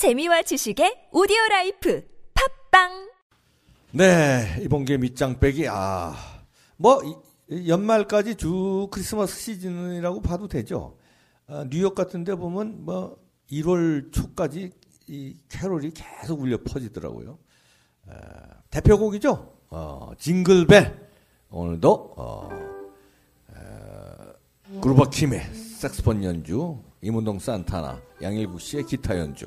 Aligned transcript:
재미와 0.00 0.40
지식의 0.40 1.08
오디오 1.12 1.36
라이프 1.50 2.02
팟빵 2.32 3.10
네, 3.92 4.56
이봉규의 4.62 4.96
밑장 4.96 5.38
빼기. 5.38 5.68
아, 5.68 6.14
뭐 6.78 7.02
이- 7.50 7.68
연말까지 7.68 8.36
주 8.36 8.88
크리스마스 8.90 9.38
시즌이라고 9.38 10.22
봐도 10.22 10.48
되죠. 10.48 10.96
아, 11.46 11.66
뉴욕 11.68 11.94
같은 11.94 12.24
데 12.24 12.34
보면 12.34 12.86
뭐 12.86 13.18
1월 13.52 14.10
초까지 14.10 14.70
이 15.08 15.36
캐롤이 15.50 15.90
계속 15.90 16.40
울려 16.40 16.56
퍼지더라고요. 16.64 17.38
아, 18.08 18.14
대표곡이죠. 18.70 19.52
어, 19.68 20.12
징글벨. 20.16 21.10
오늘도 21.50 22.14
어, 22.16 22.48
어, 23.48 24.80
그루버 24.80 25.10
킴의 25.10 25.52
색스폰 25.52 26.24
연주, 26.24 26.82
이문동 27.02 27.38
산타나, 27.38 28.00
양일국 28.22 28.62
씨의 28.62 28.86
기타 28.86 29.18
연주. 29.18 29.44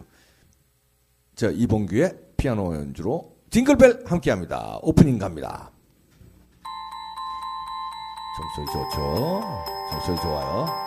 저 1.36 1.52
이봉규의 1.52 2.14
피아노 2.38 2.76
연주로 2.76 3.34
징글벨 3.50 4.04
함께합니다. 4.06 4.80
오프닝 4.82 5.18
갑니다. 5.20 5.72
점소리 8.36 8.66
좋죠. 8.66 9.42
점소리 9.92 10.18
좋아요. 10.22 10.83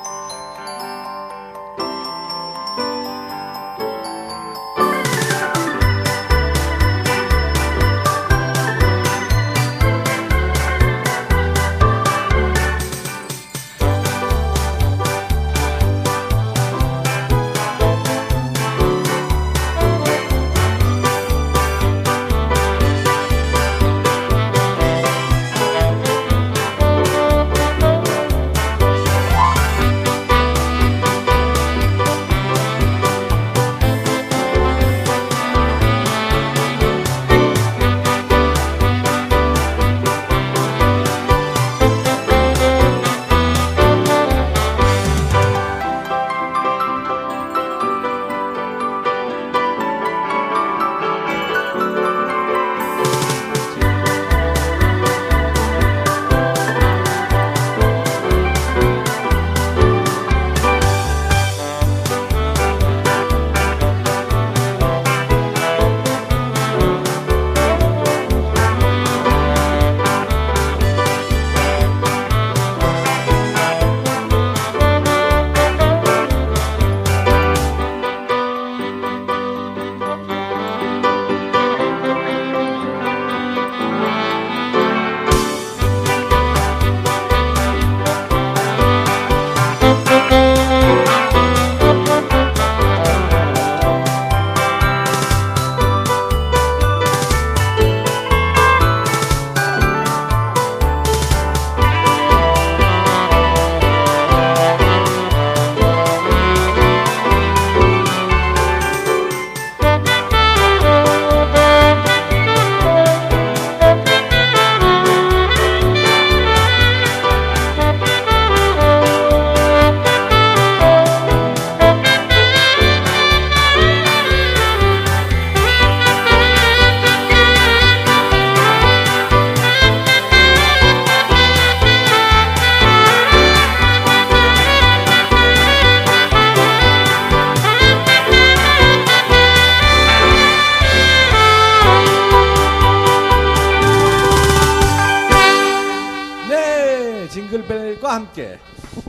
징글벨과 148.06 148.14
함께 148.14 148.58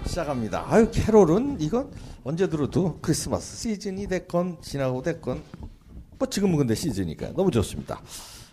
시작합니다. 0.06 0.66
아유, 0.68 0.90
캐롤은 0.92 1.58
이건 1.62 1.92
언제 2.24 2.50
들어도 2.50 2.98
크리스마스 3.02 3.56
시즌이 3.58 4.08
됐건 4.08 4.58
지나고 4.62 5.02
됐건 5.02 5.42
뭐 6.18 6.28
지금은 6.28 6.58
근데 6.58 6.74
시즌이니까 6.76 7.34
너무 7.34 7.52
좋습니다. 7.52 8.02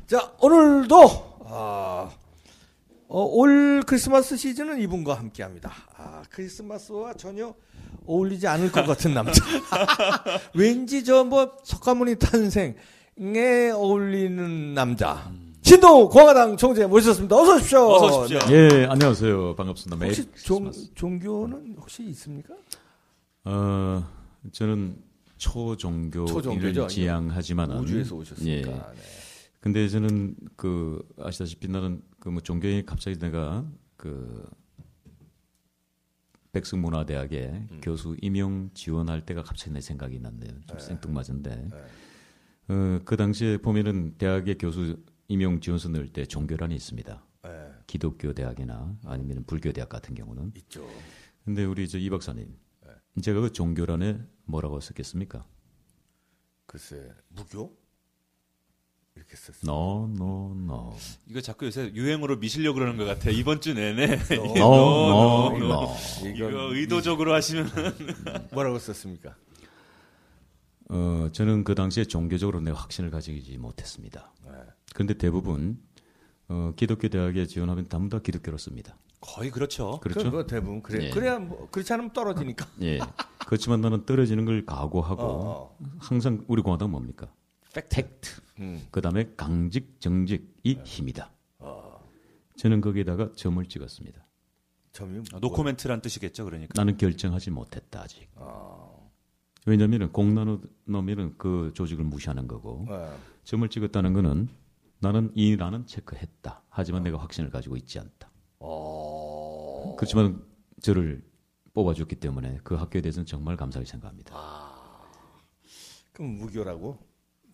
자, 0.06 0.32
오늘도 0.40 1.40
아, 1.46 2.10
어, 3.08 3.22
올 3.24 3.82
크리스마스 3.86 4.36
시즌은 4.36 4.80
이분과 4.82 5.14
함께합니다. 5.14 5.72
아, 5.96 6.22
크리스마스와 6.30 7.14
전혀 7.14 7.54
어울리지 8.06 8.46
않을 8.46 8.70
것 8.70 8.86
같은 8.86 9.14
남자. 9.14 9.42
왠지 10.54 11.04
저 11.04 11.24
뭐 11.24 11.56
석가모니 11.64 12.16
탄생에 12.16 13.70
어울리는 13.74 14.74
남자. 14.74 15.30
신동 15.64 16.10
공화당 16.10 16.58
총재 16.58 16.86
모셨습니다. 16.86 17.34
어서 17.36 17.54
오십시오. 17.56 17.78
어서 17.90 18.20
오십시오. 18.24 18.54
예, 18.54 18.84
안녕하세요. 18.84 19.54
반갑습니다. 19.56 20.04
혹시 20.04 20.30
종. 20.44 20.70
종교는 20.94 21.76
혹시 21.78 22.02
있습니까? 22.10 22.54
어, 23.44 24.06
저는 24.52 24.98
초종교를 25.38 26.26
초종교죠. 26.26 26.86
지향하지만은 26.88 27.78
우주에서 27.78 28.14
오셨으니까. 28.14 28.70
예. 28.70 28.74
네. 28.74 28.82
근데 29.62 29.88
저는 29.88 30.36
그 30.56 31.02
아시다시피 31.18 31.68
나는 31.68 32.02
그 32.20 32.28
뭐 32.30 32.42
종교에 32.42 32.82
갑자기 32.84 33.18
내가 33.18 33.64
그 33.96 34.44
백승문화대학에 36.52 37.38
음. 37.70 37.80
교수 37.82 38.16
임용 38.20 38.68
지원할 38.74 39.24
때가 39.24 39.42
갑자기 39.42 39.72
내 39.72 39.80
생각이 39.80 40.20
났네요. 40.20 40.50
좀 40.66 40.76
네. 40.78 40.84
생뚱맞은데. 40.84 41.68
어, 42.68 42.98
그 43.06 43.16
당시에 43.16 43.56
보면은 43.58 44.14
대학의 44.18 44.56
교수 44.58 44.96
임용 45.28 45.60
지원서 45.60 45.88
넣을 45.90 46.08
때 46.12 46.24
종교란이 46.26 46.74
있습니다. 46.74 47.24
네, 47.44 47.68
기독교 47.86 48.32
대학이나 48.32 48.96
아니면 49.04 49.44
불교 49.46 49.72
대학 49.72 49.88
같은 49.88 50.14
경우는. 50.14 50.52
있죠. 50.56 50.86
근데 51.44 51.64
우리 51.64 51.88
저 51.88 51.98
이 51.98 52.08
박사님, 52.10 52.56
네. 52.84 53.20
제가 53.22 53.40
그 53.40 53.52
종교란에 53.52 54.18
뭐라고 54.44 54.80
썼겠습니까? 54.80 55.46
글쎄, 56.66 57.10
무교? 57.28 57.76
이렇게 59.16 59.36
썼어요. 59.36 59.62
No, 59.70 60.08
no, 60.10 60.52
no. 60.56 60.96
이거 61.28 61.40
자꾸 61.40 61.66
요새 61.66 61.92
유행어로 61.94 62.38
미시려고 62.38 62.78
그러는 62.80 62.96
것 62.96 63.04
같아. 63.04 63.30
이번 63.30 63.60
주 63.60 63.72
내내. 63.72 64.18
No, 64.34 64.44
no, 64.56 65.56
no, 65.56 65.56
no. 65.56 65.64
no. 65.66 66.28
이거 66.34 66.74
의도적으로 66.74 67.32
하시면 67.32 67.68
뭐라고 68.52 68.78
썼습니까? 68.80 69.36
어, 70.90 71.28
저는 71.32 71.64
그 71.64 71.74
당시에 71.74 72.04
종교적으로 72.04 72.60
내가 72.60 72.78
확신을 72.78 73.10
가지지 73.10 73.56
못했습니다. 73.58 74.32
네. 74.44 74.52
그런데 74.94 75.14
대부분 75.14 75.80
어, 76.48 76.72
기독교 76.76 77.08
대학에 77.08 77.46
지원하면 77.46 77.88
전부 77.88 78.08
다 78.08 78.22
기독교로 78.22 78.58
씁니다. 78.58 78.96
거의 79.20 79.50
그렇죠. 79.50 79.98
그렇죠? 80.00 80.30
그 80.30 80.46
대부분 80.46 80.82
그래. 80.82 81.06
예. 81.06 81.10
그래야 81.10 81.38
뭐 81.38 81.68
그렇지 81.70 81.92
않으면 81.92 82.12
떨어지니까. 82.12 82.66
예. 82.82 82.98
그렇지만 83.46 83.80
나는 83.80 84.04
떨어지는 84.04 84.44
걸 84.44 84.66
각오하고 84.66 85.22
어, 85.22 85.76
어. 85.78 85.78
항상 85.98 86.44
우리 86.48 86.62
공화당 86.62 86.90
뭡니까? 86.90 87.32
팩트. 87.72 88.42
음. 88.60 88.86
그 88.90 89.00
다음에 89.00 89.32
강직, 89.36 90.00
정직이 90.00 90.80
힘이다. 90.84 91.30
저는 92.56 92.80
거기에다가 92.80 93.32
점을 93.34 93.64
찍었습니다. 93.64 94.24
점이 94.92 95.22
아, 95.32 95.38
노코멘트란 95.40 96.00
뜻이겠죠, 96.00 96.44
그러니까. 96.44 96.72
나는 96.76 96.96
결정하지 96.96 97.50
못했다 97.50 98.02
아직. 98.02 98.28
어. 98.36 98.93
왜냐하면 99.66 100.12
공나누 100.12 100.60
놈이는 100.84 101.34
그 101.38 101.72
조직을 101.74 102.04
무시하는 102.04 102.46
거고 102.46 102.86
예. 102.90 103.08
점을 103.44 103.66
찍었다는 103.68 104.12
거는 104.12 104.48
나는 105.00 105.30
이 105.34 105.56
나는 105.56 105.86
체크했다. 105.86 106.62
하지만 106.68 107.02
내가 107.02 107.18
확신을 107.18 107.50
가지고 107.50 107.76
있지 107.76 107.98
않다. 107.98 108.30
어. 108.60 109.94
그렇지만 109.96 110.42
저를 110.80 111.24
뽑아줬기 111.72 112.16
때문에 112.16 112.58
그 112.62 112.74
학교에 112.74 113.00
대해서는 113.00 113.26
정말 113.26 113.56
감사하게 113.56 113.86
생각합니다. 113.88 114.34
그럼 116.12 116.36
무교라고 116.36 116.98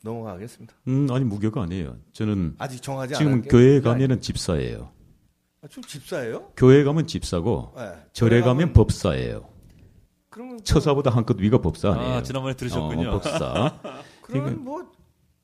넘어가겠습니다. 0.03 0.75
음, 0.89 1.09
아니 1.11 1.25
무교가 1.25 1.63
아니에요. 1.63 1.97
저는 2.13 2.57
아직 2.59 2.83
정하지 2.83 3.15
지금. 3.15 3.43
교회에 3.43 3.81
가면은 3.81 4.21
집사예요. 4.21 4.93
아, 5.63 5.69
좀 5.69 5.83
집사예요? 5.85 6.53
교회 6.57 6.85
가면 6.85 7.07
집사고 7.07 7.75
예. 7.79 7.93
절에 8.13 8.41
가면 8.41 8.73
법사예요. 8.73 9.50
그러면 10.31 10.57
뭐- 10.57 10.65
처사보다 10.65 11.11
한끗 11.11 11.41
위가 11.41 11.59
법사 11.61 11.93
아니에요. 11.93 12.15
아, 12.15 12.23
지난번에 12.23 12.55
들으셨군요. 12.55 13.09
어, 13.09 13.13
법사. 13.21 13.81
그러면 14.23 14.65
뭐 14.65 14.89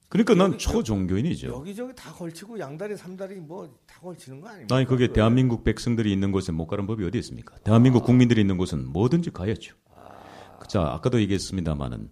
그러니까 0.09 0.35
난 0.35 0.53
여기- 0.53 0.59
초종교인이죠. 0.59 1.49
여기저기 1.49 1.93
다 1.94 2.12
걸치고 2.12 2.59
양다리 2.59 2.97
삼다리 2.97 3.35
뭐 3.37 3.69
다 3.87 4.00
걸치는 4.00 4.41
거 4.41 4.49
아닙니까? 4.49 4.77
아니 4.77 4.87
그게 4.87 5.05
왜? 5.06 5.12
대한민국 5.12 5.65
백성들이 5.65 6.12
있는 6.12 6.31
곳에 6.33 6.53
못 6.53 6.67
가는 6.69 6.87
법이 6.87 7.05
어디 7.05 7.19
있습니까? 7.19 7.56
대한민국 7.65 8.05
국민들이 8.05 8.41
있는 8.41 8.56
곳은 8.56 8.87
뭐든지 8.93 9.31
가야죠. 9.33 9.75
자 10.69 10.83
아까도 10.93 11.21
얘기했습니다마는 11.21 12.11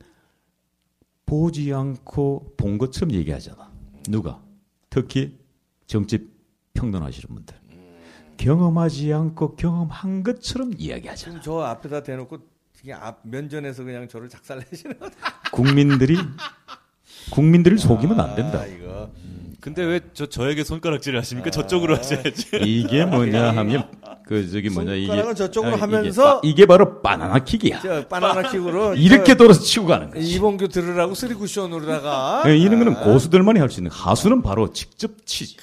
보지 1.27 1.73
않고 1.73 2.55
본 2.57 2.79
것처럼 2.79 3.13
얘기하잖아. 3.13 3.71
누가? 4.09 4.43
특히 4.91 5.39
정치 5.87 6.29
평론하시는 6.75 7.35
분들. 7.35 7.57
경험하지 8.37 9.13
않고 9.13 9.55
경험한 9.57 10.23
것처럼 10.25 10.73
이야기하잖아. 10.77 11.41
지금 11.41 11.41
저 11.43 11.61
앞에다 11.61 12.03
대놓고 12.03 12.39
그냥 12.85 13.01
앞 13.03 13.21
면전에서 13.23 13.83
그냥 13.83 14.07
저를 14.09 14.29
작살내시는 14.29 14.99
거. 14.99 15.09
국민들이 15.53 16.19
국민들을 17.31 17.79
속이면 17.79 18.21
안 18.21 18.35
된다. 18.35 18.61
아, 18.61 18.67
이거. 18.67 19.11
근데 19.61 19.83
왜 19.83 20.01
저 20.13 20.27
저에게 20.27 20.63
손가락질을 20.63 21.19
하십니까? 21.21 21.51
저쪽으로 21.51 21.97
하셔야지. 21.97 22.49
이게 22.61 23.07
뭐냐 23.07 23.57
하면 23.57 23.89
그 24.27 24.51
저기 24.51 24.69
뭐냐 24.69 24.93
이게 24.93 25.07
손가락은 25.07 25.35
저쪽으로 25.35 25.73
아, 25.73 25.77
이게 25.77 25.81
하면서 25.97 26.25
바- 26.35 26.41
이게 26.45 26.67
바로 26.67 27.01
바나나 27.01 27.39
킥이야. 27.39 27.81
저 27.81 28.07
바나나 28.07 28.51
킥으로 28.51 28.95
이렇게 29.01 29.33
저 29.33 29.37
돌아서 29.37 29.63
치고 29.63 29.87
가는 29.87 30.11
거지. 30.11 30.35
이봉규 30.35 30.69
들으라고 30.69 31.15
쓰리 31.15 31.33
쿠션으로다가 31.33 32.43
예, 32.47 32.59
이런 32.59 32.79
거는 32.81 32.97
아, 32.97 33.01
고수들만이 33.05 33.59
할 33.59 33.71
수 33.71 33.81
있는 33.81 33.91
하수는 33.91 34.43
바로 34.43 34.71
직접 34.71 35.13
치지. 35.25 35.57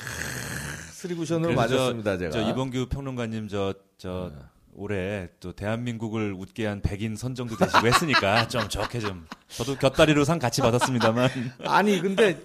쓰리 0.94 1.14
쿠션으로 1.14 1.54
맞았습니다 1.54 2.18
제가. 2.18 2.32
저 2.32 2.42
이봉규 2.50 2.88
평론가님 2.88 3.48
저저 3.50 4.32
올해 4.74 5.30
또 5.40 5.54
대한민국을 5.54 6.34
웃게 6.34 6.66
한 6.66 6.82
백인 6.82 7.16
선정도 7.16 7.56
되시고 7.58 7.86
했으니까 7.86 8.48
좀 8.50 8.70
좋게 8.70 9.00
좀 9.00 9.28
저도 9.48 9.76
곁다리로 9.76 10.24
상 10.24 10.40
같이 10.40 10.62
받았습니다만 10.62 11.30
아니 11.66 12.00
근데 12.00 12.42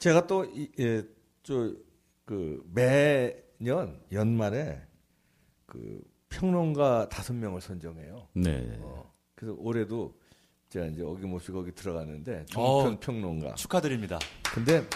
제가 0.00 0.26
또저그 0.26 1.08
매년 2.74 4.00
연말에 4.12 4.82
그 5.66 6.02
평론가 6.28 7.08
다섯 7.08 7.34
명을 7.34 7.60
선정해요. 7.60 8.28
네. 8.34 8.78
어, 8.80 9.12
그래서 9.34 9.56
올해도 9.58 10.18
제가 10.68 10.86
이제 10.86 11.02
어김없이 11.02 11.52
거기 11.52 11.72
들어가는데 11.72 12.46
어. 12.54 12.82
종편 12.82 13.00
평론가. 13.00 13.54
축하드립니다. 13.54 14.18
근데 14.42 14.86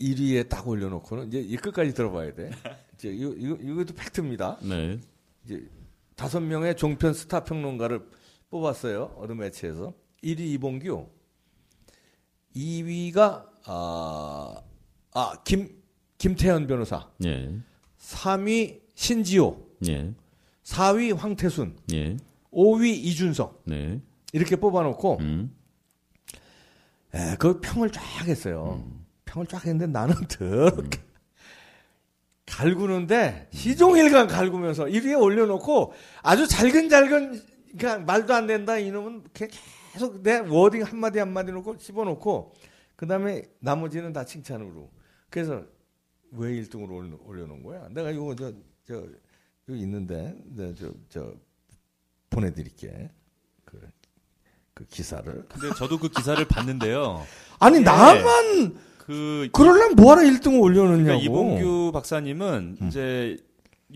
1위에 0.00 0.48
딱 0.48 0.66
올려놓고는 0.66 1.28
이제 1.28 1.40
이 1.40 1.56
끝까지 1.56 1.92
들어봐야 1.92 2.32
돼. 2.34 2.50
이제 2.94 3.08
이거 3.08 3.34
이거 3.36 3.56
이것도 3.56 3.94
팩트입니다. 3.94 4.58
네. 4.62 4.98
이제 5.44 5.68
다섯 6.16 6.40
명의 6.40 6.76
종편 6.76 7.14
스타 7.14 7.44
평론가를 7.44 8.06
뽑았어요. 8.50 9.14
어느 9.16 9.32
매체에서 9.32 9.94
1위 10.22 10.40
이봉규, 10.40 11.08
2위가 12.56 13.46
아, 13.66 14.62
아 15.12 15.32
김 15.44 15.80
김태현 16.18 16.66
변호사, 16.66 17.08
예. 17.24 17.50
3위 17.98 18.80
신지호, 18.94 19.66
예. 19.88 20.12
4위 20.64 21.16
황태순, 21.16 21.78
예. 21.92 22.16
5위 22.52 22.88
이준석 22.88 23.62
네. 23.66 24.00
이렇게 24.32 24.56
뽑아놓고 24.56 25.18
음. 25.20 25.56
에, 27.14 27.36
그 27.38 27.60
평을 27.60 27.90
쫙 27.90 28.02
했어요. 28.26 28.84
평을 29.24 29.46
쫙 29.46 29.64
했는데 29.64 29.86
나는 29.86 30.14
더럽게 30.28 31.00
갈구는데 32.60 33.48
시종일관 33.52 34.26
갈구면서 34.26 34.84
1위에 34.84 35.20
올려놓고 35.20 35.92
아주 36.22 36.46
잘근잘근 36.46 37.42
그냥 37.78 38.04
말도 38.04 38.34
안 38.34 38.46
된다 38.46 38.78
이놈은 38.78 39.24
계속 39.32 40.22
내 40.22 40.38
워딩 40.38 40.82
한마디 40.82 41.18
한마디 41.18 41.52
놓고 41.52 41.78
집어넣고 41.78 42.54
그 42.96 43.06
다음에 43.06 43.42
나머지는 43.60 44.12
다 44.12 44.24
칭찬으로 44.24 44.90
그래서 45.30 45.64
왜 46.32 46.50
1등으로 46.62 46.90
올려, 46.90 47.18
올려놓은 47.24 47.62
거야? 47.62 47.88
내가 47.90 48.10
이거 48.10 48.34
저, 48.36 48.52
저, 48.86 49.04
여기 49.68 49.80
있는데, 49.80 50.36
네, 50.44 50.74
저, 50.74 50.92
저, 51.08 51.34
보내드릴게. 52.28 53.10
그, 53.64 53.80
그 54.74 54.84
기사를. 54.86 55.46
근데 55.48 55.74
저도 55.76 55.98
그 55.98 56.08
기사를 56.08 56.42
봤는데요. 56.46 57.24
아니, 57.58 57.78
네. 57.78 57.84
나만 57.84 58.78
그 59.10 59.48
그러려면 59.52 59.96
뭐하러 59.96 60.22
1등을 60.22 60.60
올려놓냐고. 60.62 61.02
그러니까 61.04 61.24
이봉규 61.24 61.90
박사님은 61.92 62.76
이제 62.86 63.36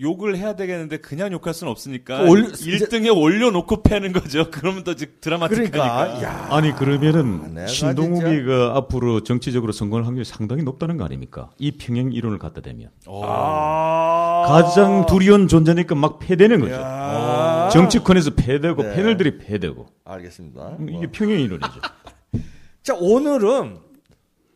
욕을 0.00 0.36
해야 0.36 0.56
되겠는데 0.56 0.96
그냥 0.96 1.30
욕할 1.30 1.54
수는 1.54 1.70
없으니까 1.70 2.24
그 2.24 2.28
올려- 2.28 2.48
1등에 2.48 3.16
올려놓고 3.16 3.84
패는 3.84 4.12
거죠. 4.12 4.50
그러면 4.50 4.82
더 4.82 4.94
지- 4.94 5.06
드라마틱하니까. 5.20 5.70
그러니까, 5.70 6.22
야. 6.24 6.48
아니 6.50 6.72
아, 6.72 6.74
그러면은 6.74 7.54
내가 7.54 7.68
신동욱이가 7.68 8.72
앞으로 8.74 9.20
정치적으로 9.22 9.70
성공할 9.70 10.04
확률이 10.04 10.24
상당히 10.24 10.64
높다는 10.64 10.96
거 10.96 11.04
아닙니까? 11.04 11.50
이 11.58 11.70
평행 11.70 12.10
이론을 12.12 12.40
갖다 12.40 12.60
대면 12.60 12.88
아. 13.06 14.44
가장 14.48 15.06
두려운 15.06 15.46
존재니까 15.46 15.94
막 15.94 16.18
패되는 16.18 16.58
거죠. 16.58 16.74
야. 16.74 17.68
정치권에서 17.72 18.34
패되고 18.34 18.82
네. 18.82 18.94
패널들이 18.96 19.38
패되고 19.38 19.86
알겠습니다. 20.04 20.76
음, 20.80 20.86
뭐. 20.90 20.98
이게 20.98 21.12
평행 21.12 21.38
이론이죠. 21.38 21.70
자, 22.82 22.94
오늘은, 22.98 23.76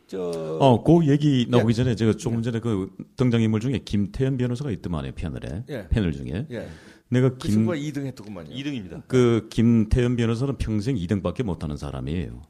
저, 0.08 0.58
어, 0.60 0.82
그 0.82 1.06
얘기 1.06 1.46
나오기 1.49 1.70
예. 1.70 1.72
전에 1.75 1.94
제가 1.94 2.14
조금 2.14 2.43
전에 2.43 2.60
그 2.60 2.90
등장인물 3.16 3.60
중에 3.60 3.78
김태현 3.84 4.38
변호사가 4.38 4.70
있더만요 4.70 5.12
패널에 5.12 5.64
예. 5.69 5.87
패널 5.88 6.12
중에 6.12 6.46
예. 6.50 6.69
내가 7.10 7.31
그김 7.31 7.50
친구가 7.50 7.76
2등 7.76 8.06
했더구만요. 8.06 8.50
2등입니다. 8.50 9.02
그 9.06 9.49
김태현 9.50 10.16
변호사는 10.16 10.56
평생 10.56 10.96
2등밖에 10.96 11.43
못하는 11.43 11.76
사람이에요. 11.76 12.43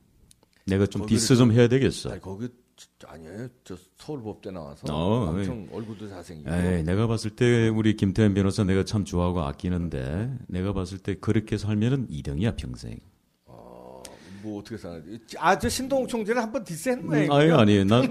내가 0.66 0.87
좀 0.87 1.06
디스 1.06 1.37
좀 1.37 1.52
해야 1.52 1.69
되겠어. 1.69 2.10
아니, 2.10 2.20
거기, 2.20 2.49
저- 2.76 3.09
아니에요. 3.09 3.49
저 3.64 3.76
서울법대 3.97 4.50
나와서 4.50 4.82
어, 4.92 5.30
엄청 5.30 5.66
얼굴도 5.73 6.09
잘생기고. 6.09 6.50
에이, 6.54 6.82
내가 6.85 7.06
봤을 7.06 7.30
때 7.30 7.68
우리 7.68 7.97
김태현 7.97 8.35
변호사 8.35 8.64
내가 8.64 8.85
참 8.85 9.04
좋아하고 9.04 9.42
아끼는데 9.42 10.32
내가 10.49 10.73
봤을 10.73 10.99
때 10.99 11.14
그렇게 11.14 11.56
살면은 11.56 12.09
2등이야 12.09 12.56
평생. 12.56 12.99
뭐 14.42 14.61
어떻게 14.61 14.76
생각해? 14.76 15.02
아, 15.38 15.59
저 15.59 15.68
신동욱 15.68 16.09
총재는 16.09 16.40
한번 16.42 16.64
거예요. 17.07 17.26
음, 17.26 17.33
아니 17.33 17.50
아니 17.52 17.85
난 17.85 18.09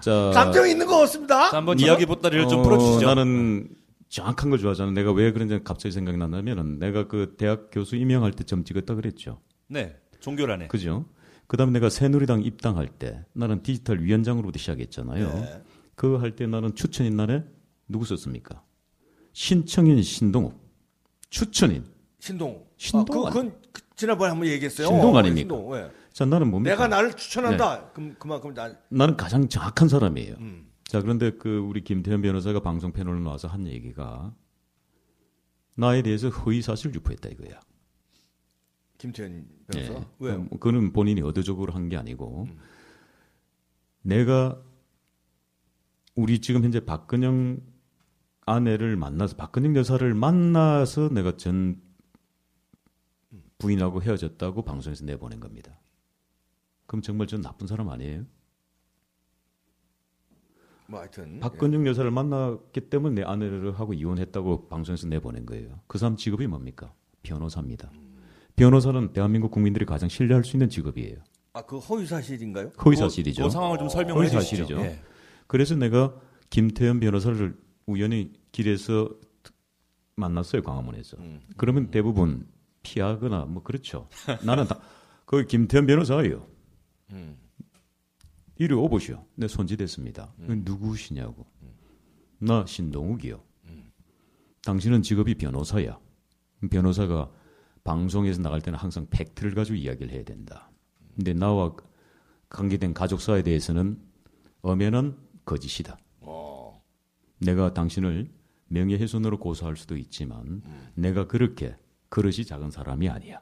자, 0.00 0.30
감정 0.34 0.68
있는 0.68 0.86
거 0.86 1.00
없습니다. 1.02 1.50
자, 1.50 1.56
한번 1.58 1.78
이야기 1.80 2.06
보따리를 2.06 2.48
좀 2.48 2.60
어, 2.60 2.62
풀어주시죠. 2.62 3.06
나는 3.06 3.68
정확한 4.08 4.50
걸 4.50 4.58
좋아하잖아. 4.58 4.92
내가 4.92 5.12
왜 5.12 5.32
그런지 5.32 5.58
갑자기 5.64 5.92
생각이 5.92 6.16
났냐면은 6.18 6.78
내가 6.78 7.08
그 7.08 7.34
대학 7.36 7.70
교수 7.72 7.96
임명할 7.96 8.32
때 8.32 8.44
점 8.44 8.64
찍었다 8.64 8.94
그랬죠. 8.94 9.40
네, 9.68 9.96
종교란에. 10.20 10.68
그죠? 10.68 11.06
그다음에 11.48 11.72
내가 11.72 11.88
새누리당 11.90 12.42
입당할 12.42 12.88
때 12.88 13.24
나는 13.32 13.62
디지털 13.62 14.00
위원장으로부터 14.02 14.58
시작했잖아요. 14.58 15.26
네. 15.32 15.62
그거 15.94 16.18
할때 16.18 16.46
나는 16.46 16.74
추천인 16.74 17.16
날에 17.16 17.42
누구 17.88 18.04
썼습니까? 18.04 18.62
신청인 19.32 20.02
신동욱. 20.02 20.60
추천인. 21.30 21.84
신동욱. 22.18 22.72
신동욱 22.76 23.26
아, 23.26 23.30
그, 23.30 23.36
그건 23.38 23.60
그, 23.72 23.82
지난번에 23.94 24.30
한번 24.30 24.48
얘기했어요. 24.48 24.86
신동욱 24.88 25.14
어, 25.14 25.18
아닙니까? 25.18 25.40
신동욱, 25.40 25.76
예. 25.76 25.90
자, 26.12 26.24
나는 26.24 26.50
뭡니까? 26.50 26.74
내가 26.74 26.88
나를 26.88 27.12
추천한다. 27.14 27.90
그럼 27.92 28.16
그만큼 28.18 28.54
나 28.54 28.74
나는 28.88 29.16
가장 29.16 29.48
정확한 29.48 29.88
사람이에요. 29.88 30.36
음. 30.40 30.70
자, 30.84 31.00
그런데 31.02 31.32
그 31.32 31.58
우리 31.58 31.82
김태현 31.84 32.22
변호사가 32.22 32.60
방송 32.60 32.92
패널에 32.92 33.20
나와서 33.20 33.48
한 33.48 33.66
얘기가 33.66 34.34
나에 35.76 36.02
대해서 36.02 36.28
허위 36.30 36.62
사실 36.62 36.94
유포했다 36.94 37.28
이거야. 37.30 37.60
김태현 38.98 39.46
변호사. 39.70 39.92
예. 39.94 40.06
왜? 40.20 40.32
음, 40.34 40.48
그는 40.58 40.92
본인이 40.92 41.20
의도적으로 41.20 41.72
한 41.74 41.88
게 41.88 41.96
아니고 41.96 42.46
음. 42.48 42.56
내가 44.02 44.62
우리 46.14 46.40
지금 46.40 46.64
현재 46.64 46.80
박근영 46.80 47.58
아내를 48.46 48.96
만나서 48.96 49.36
박근영 49.36 49.76
여사를 49.76 50.14
만나서 50.14 51.10
내가 51.10 51.36
전 51.36 51.82
부인하고 53.58 54.02
헤어졌다고 54.02 54.62
방송에서 54.62 55.04
내보낸 55.04 55.40
겁니다. 55.40 55.78
그럼 56.86 57.02
정말 57.02 57.26
전 57.26 57.40
나쁜 57.40 57.66
사람 57.66 57.88
아니에요? 57.88 58.24
뭐 60.88 61.00
하여튼 61.00 61.40
박근영 61.40 61.86
여사를 61.86 62.08
만났기 62.10 62.82
때문에 62.88 63.16
내 63.16 63.22
아내를 63.26 63.78
하고 63.78 63.92
이혼했다고 63.92 64.68
방송에서 64.68 65.08
내보낸 65.08 65.44
거예요. 65.46 65.80
그 65.88 65.98
사람 65.98 66.16
직업이 66.16 66.46
뭡니까? 66.46 66.92
변호사입니다. 67.22 67.90
변호사는 68.54 69.12
대한민국 69.12 69.50
국민들이 69.50 69.84
가장 69.84 70.08
신뢰할 70.08 70.44
수 70.44 70.56
있는 70.56 70.68
직업이에요. 70.68 71.18
아, 71.54 71.62
그 71.62 71.78
허위 71.78 72.06
사실인가요? 72.06 72.70
허위 72.84 72.94
그- 72.94 73.00
사실이죠. 73.00 73.42
그 73.44 73.50
상황을 73.50 73.78
좀 73.78 73.88
설명을 73.88 74.22
허위. 74.22 74.30
사실이죠. 74.30 74.78
예. 74.78 75.00
그래서 75.46 75.74
내가 75.74 76.14
김태현 76.50 77.00
변호사를 77.00 77.56
우연히 77.86 78.32
길에서 78.52 79.10
만났어요 80.14 80.62
광화문에서. 80.62 81.16
음. 81.18 81.40
그러면 81.56 81.90
대부분 81.90 82.46
피하거나 82.86 83.46
뭐 83.46 83.62
그렇죠. 83.62 84.08
나는 84.44 84.66
다 84.66 84.78
거기 85.26 85.46
김태현 85.46 85.86
변호사예요. 85.86 86.46
음. 87.10 87.36
이리 88.58 88.72
오보시오. 88.72 89.26
내 89.34 89.48
손짓했습니다. 89.48 90.34
음. 90.40 90.62
누구시냐고. 90.64 91.46
나 92.38 92.64
신동욱이요. 92.66 93.42
당신은 94.62 95.02
직업이 95.02 95.34
변호사야. 95.34 95.98
변호사가 96.70 97.30
방송에서 97.84 98.42
나갈 98.42 98.60
때는 98.60 98.78
항상 98.78 99.06
팩트를 99.10 99.54
가지고 99.54 99.76
이야기를 99.76 100.12
해야 100.12 100.24
된다. 100.24 100.70
근데 101.14 101.32
나와 101.32 101.74
관계된 102.48 102.94
가족사에 102.94 103.42
대해서는 103.42 104.00
엄연한 104.62 105.16
거짓이다. 105.44 105.98
어. 106.20 106.82
내가 107.38 107.72
당신을 107.74 108.30
명예훼손으로 108.68 109.38
고소할 109.38 109.76
수도 109.76 109.96
있지만 109.96 110.62
내가 110.94 111.28
그렇게 111.28 111.76
그릇이 112.08 112.44
작은 112.44 112.70
사람이 112.70 113.08
아니야. 113.08 113.40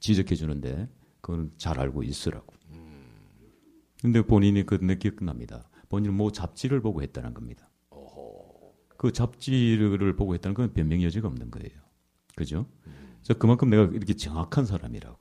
지적해 0.00 0.34
주는데 0.34 0.88
그건 1.20 1.50
잘 1.56 1.80
알고 1.80 2.02
있으라고. 2.02 2.54
근데 4.00 4.22
본인이 4.22 4.64
그내 4.64 4.96
기억납니다. 4.96 5.68
본인은 5.88 6.14
뭐 6.14 6.30
잡지를 6.30 6.80
보고 6.80 7.02
했다는 7.02 7.34
겁니다. 7.34 7.68
그 8.96 9.12
잡지를 9.12 10.16
보고 10.16 10.34
했다는 10.34 10.54
건 10.54 10.72
변명 10.72 11.02
여지가 11.02 11.28
없는 11.28 11.50
거예요. 11.50 11.70
그죠? 12.34 12.66
그래서 13.22 13.38
그만큼 13.38 13.70
내가 13.70 13.84
이렇게 13.84 14.14
정확한 14.14 14.66
사람이라고. 14.66 15.18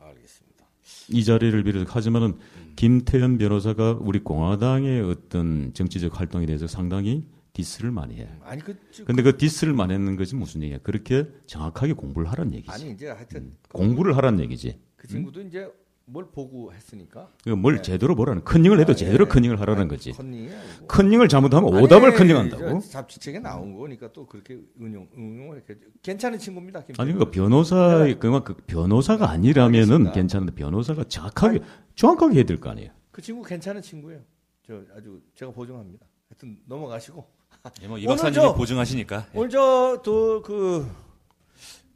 알겠습니다. 0.00 0.66
이 1.10 1.24
자리를 1.24 1.62
빌어서 1.64 1.84
하지만은 1.88 2.38
김태현 2.76 3.38
변호사가 3.38 3.98
우리 4.00 4.20
공화당의 4.20 5.02
어떤 5.02 5.72
정치적 5.74 6.18
활동에 6.18 6.46
대해서 6.46 6.66
상당히 6.66 7.24
diss를 7.56 7.90
많이 7.90 8.16
해. 8.20 8.28
아니 8.42 8.60
그 8.60 8.76
저- 8.90 9.04
근데 9.06 9.22
그 9.22 9.38
diss를 9.38 9.72
많이 9.72 9.94
했는 9.94 10.14
것이 10.16 10.34
무슨 10.36 10.62
얘기야? 10.62 10.78
그렇게 10.82 11.26
정확하게 11.46 11.94
공부를 11.94 12.30
하란 12.30 12.52
얘기지. 12.52 12.70
아니 12.70 12.90
이제 12.92 13.08
하여튼 13.08 13.54
그, 13.62 13.78
공부를 13.78 14.14
하란 14.14 14.38
얘기지. 14.40 14.78
그 14.96 15.08
친구도 15.08 15.40
이제 15.40 15.66
뭘 16.04 16.26
보고 16.30 16.70
했으니까 16.72 17.32
그뭘 17.44 17.82
제대로 17.82 18.14
보라는 18.14 18.44
컨닝을 18.44 18.78
해도 18.78 18.94
제대로 18.94 19.26
컨닝을 19.26 19.58
하라는 19.60 19.88
거지. 19.88 20.12
컨닝이 20.12 20.50
아니고 20.52 20.86
컨닝을 20.86 21.28
잘못하면 21.28 21.74
오답을 21.82 22.08
아니, 22.08 22.16
컨닝한다고? 22.18 22.80
저 22.80 22.88
잡지책에 22.90 23.38
나온 23.40 23.74
거니까 23.74 24.12
또 24.12 24.26
그렇게 24.26 24.60
응용 24.80 25.08
응용을 25.16 25.56
이렇게 25.66 25.80
괜찮은 26.02 26.38
친구입니다. 26.38 26.84
김 26.84 26.94
아니. 26.98 27.10
그러니까 27.12 27.30
변호사 27.30 28.06
그만 28.20 28.44
그 28.44 28.54
변호사가 28.66 29.30
아니라면은 29.30 29.78
알겠습니다. 29.80 30.12
괜찮은데 30.12 30.54
변호사가 30.54 31.04
정확하게 31.04 31.60
정확하게 31.94 32.36
해야 32.36 32.44
될 32.44 32.60
거 32.60 32.68
아니에요. 32.68 32.90
그 33.10 33.22
친구 33.22 33.42
괜찮은 33.42 33.80
친구예요. 33.80 34.20
저 34.66 34.82
아주 34.94 35.22
제가 35.34 35.50
보증합니다. 35.52 36.04
하여튼 36.28 36.58
넘어가시고 36.66 37.24
예, 37.82 37.86
뭐이 37.88 38.04
오늘 38.06 38.16
박사님이 38.16 38.34
저- 38.42 38.54
보증하시니까. 38.54 39.26
예. 39.34 39.38
오늘 39.38 39.50
저또 39.50 40.42
그 40.42 40.86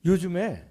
요즘에 0.04 0.66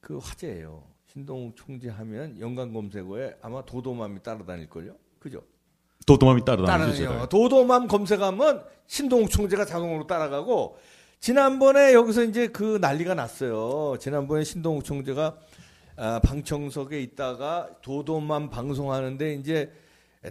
그 0.00 0.18
화제예요. 0.18 0.82
신동욱 1.06 1.54
총재 1.56 1.88
하면 1.88 2.38
연관 2.40 2.72
검색어에 2.72 3.36
아마 3.40 3.64
도도맘이 3.64 4.22
따라다닐 4.22 4.68
걸요. 4.68 4.94
그죠? 5.20 5.42
도도맘이 6.06 6.44
따라다니죠. 6.44 7.28
도도맘 7.28 7.86
검색하면 7.86 8.64
신동욱 8.86 9.30
총재가 9.30 9.64
자동으로 9.64 10.06
따라가고 10.06 10.76
지난번에 11.20 11.94
여기서 11.94 12.24
이제 12.24 12.48
그 12.48 12.78
난리가 12.80 13.14
났어요. 13.14 13.96
지난번에 13.98 14.44
신동욱 14.44 14.84
총재가 14.84 15.36
아, 15.96 16.20
방청석에 16.24 17.00
있다가 17.00 17.70
도도맘 17.80 18.50
방송하는데 18.50 19.34
이제 19.34 19.72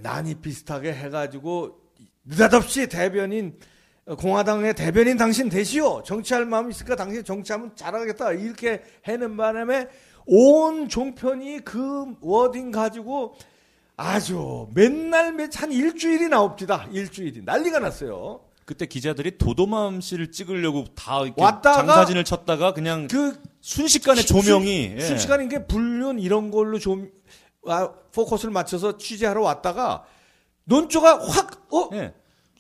난이 0.01 0.35
비슷하게 0.35 0.93
해가지고 0.93 1.79
느닷없이 2.25 2.89
대변인 2.89 3.57
어, 3.59 3.65
공화당의 4.05 4.73
대변인 4.73 5.17
당신 5.17 5.49
되시오. 5.49 6.03
정치할 6.03 6.45
마음 6.45 6.69
있으니까 6.69 6.95
당신 6.95 7.23
정치하면 7.23 7.71
잘하겠다. 7.75 8.33
이렇게 8.33 8.81
해는 9.07 9.37
바람에 9.37 9.87
온 10.25 10.89
종편이 10.89 11.61
그 11.63 12.05
워딩 12.21 12.71
가지고 12.71 13.35
아주 13.95 14.67
맨날 14.73 15.33
매- 15.33 15.47
한 15.53 15.71
일주일이 15.71 16.27
나옵니다. 16.27 16.87
일주일이 16.91 17.41
난리가 17.43 17.79
났어요. 17.79 18.41
그때 18.65 18.85
기자들이 18.85 19.37
도도맘 19.37 19.99
씨를 20.01 20.31
찍으려고 20.31 20.85
다 20.95 21.21
이렇게 21.23 21.41
왔다가 21.41 21.77
장사진을 21.77 22.23
쳤다가 22.23 22.73
그냥 22.73 23.07
그 23.07 23.37
순식간에 23.61 24.21
조명이 24.21 24.93
예. 24.97 25.01
순식간에 25.01 25.45
이게 25.45 25.65
불륜 25.65 26.17
이런 26.19 26.49
걸로 26.49 26.79
좀 26.79 27.09
아, 27.67 27.89
포커스를 28.13 28.51
맞춰서 28.53 28.97
취재하러 28.97 29.41
왔다가 29.41 30.05
논조가 30.65 31.27
확 31.27 31.67
어? 31.73 31.89
예. 31.93 32.13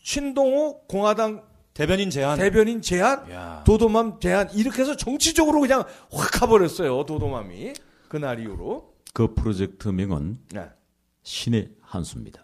신동호 0.03 0.81
공화당 0.85 1.41
대변인 1.73 2.11
제안. 2.11 2.37
대변인 2.37 2.81
제안 2.81 3.29
야. 3.31 3.63
도도맘 3.65 4.19
제안 4.19 4.51
이렇게 4.53 4.81
해서 4.81 4.95
정치적으로 4.95 5.61
그냥 5.61 5.85
확 6.11 6.29
가버렸어요. 6.33 7.05
도도맘이 7.05 7.73
그날 8.09 8.39
이후로 8.39 8.93
그 9.13 9.33
프로젝트 9.33 9.87
명은 9.87 10.37
네. 10.51 10.69
신의 11.23 11.71
한수입니다. 11.81 12.43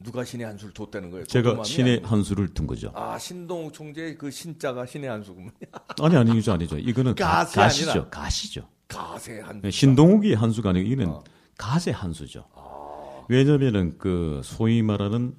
누가 0.00 0.24
신의 0.24 0.46
한수를 0.46 0.74
뒀다는 0.74 1.10
거예요. 1.10 1.24
제가 1.26 1.64
신의 1.64 1.92
아니고. 1.94 2.08
한수를 2.08 2.48
둔 2.52 2.66
거죠. 2.66 2.92
아 2.94 3.18
신동욱 3.18 3.72
총재의 3.72 4.18
그 4.18 4.30
신자가 4.30 4.84
신의 4.84 5.08
한수군요. 5.08 5.50
아니 6.02 6.16
아니죠 6.16 6.52
아니죠. 6.52 6.78
이거는 6.78 7.14
가, 7.14 7.44
가시 7.44 7.56
가시죠. 7.56 7.90
아니라. 7.90 8.08
가시죠. 8.10 8.68
가세 8.88 9.40
한수. 9.40 9.62
네, 9.62 9.70
신동욱이 9.70 10.34
한수가 10.34 10.70
아니고 10.70 10.86
이거는 10.88 11.10
어. 11.12 11.24
가세 11.56 11.90
한수죠. 11.92 12.44
왜냐면은 13.28 13.96
그 13.98 14.40
소위 14.44 14.82
말하는 14.82 15.34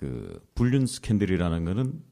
그 0.00 0.42
불륜 0.54 0.86
스캔들이라는 0.86 1.66
거는 1.66 2.02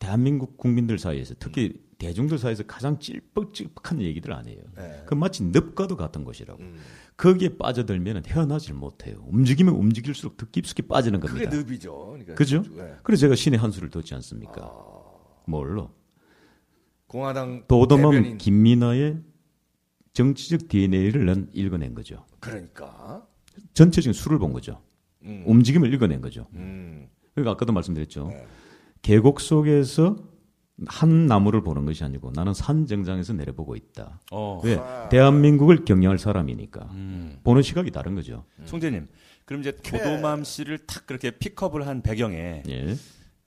대한민국 0.00 0.56
국민들 0.56 0.98
사이에서 0.98 1.36
특히 1.38 1.80
대중들 1.98 2.38
사이에서 2.38 2.64
가장 2.64 2.98
찔뻑찔뻑한 2.98 4.00
얘기들 4.00 4.32
아니에요. 4.32 4.60
네. 4.74 5.04
그 5.06 5.14
마치 5.14 5.44
늪과도 5.44 5.96
같은 5.96 6.24
것이라고. 6.24 6.60
음. 6.60 6.80
거기에 7.16 7.56
빠져들면 7.56 8.24
헤어나질 8.26 8.74
못해요. 8.74 9.22
움직이면 9.28 9.76
움직일수록 9.76 10.38
더 10.38 10.46
깊숙이 10.46 10.82
빠지는 10.82 11.20
그게 11.20 11.44
겁니다. 11.44 11.56
늪이죠. 11.56 12.04
그러니까 12.06 12.34
그죠? 12.34 12.64
네. 12.74 12.96
그래서 13.04 13.20
제가 13.20 13.36
신의 13.36 13.60
한 13.60 13.70
수를 13.70 13.90
뒀지 13.90 14.12
않습니까? 14.14 14.62
아. 14.64 15.42
뭘로? 15.46 15.92
공화당 17.06 17.64
도도맘 17.68 18.10
대변인. 18.10 18.38
김민아의 18.38 19.20
정치적 20.14 20.66
DNA를 20.66 21.26
난 21.26 21.48
읽어낸 21.52 21.94
거죠. 21.94 22.26
그러니까. 22.40 23.24
전체적인 23.74 24.14
수를 24.14 24.40
본 24.40 24.52
거죠. 24.52 24.82
음. 25.22 25.44
움직임을 25.46 25.94
읽어낸 25.94 26.20
거죠. 26.20 26.48
음. 26.54 27.08
그러니까 27.34 27.52
아까도 27.52 27.72
말씀드렸죠. 27.72 28.28
네. 28.28 28.46
계곡 29.02 29.40
속에서 29.40 30.16
한 30.86 31.26
나무를 31.26 31.62
보는 31.62 31.84
것이 31.84 32.02
아니고 32.04 32.32
나는 32.34 32.54
산 32.54 32.86
정상에서 32.86 33.32
내려보고 33.34 33.76
있다. 33.76 34.20
어. 34.32 34.60
왜? 34.64 34.78
대한민국을 35.10 35.84
경영할 35.84 36.18
사람이니까. 36.18 36.88
음. 36.92 37.38
보는 37.44 37.62
시각이 37.62 37.90
다른 37.90 38.14
거죠. 38.14 38.44
총재님. 38.64 39.08
그럼 39.44 39.60
이제 39.60 39.72
도도맘 39.72 40.44
씨를 40.44 40.78
탁 40.86 41.06
그렇게 41.06 41.32
픽업을 41.32 41.86
한 41.86 42.02
배경에 42.02 42.62
예. 42.68 42.90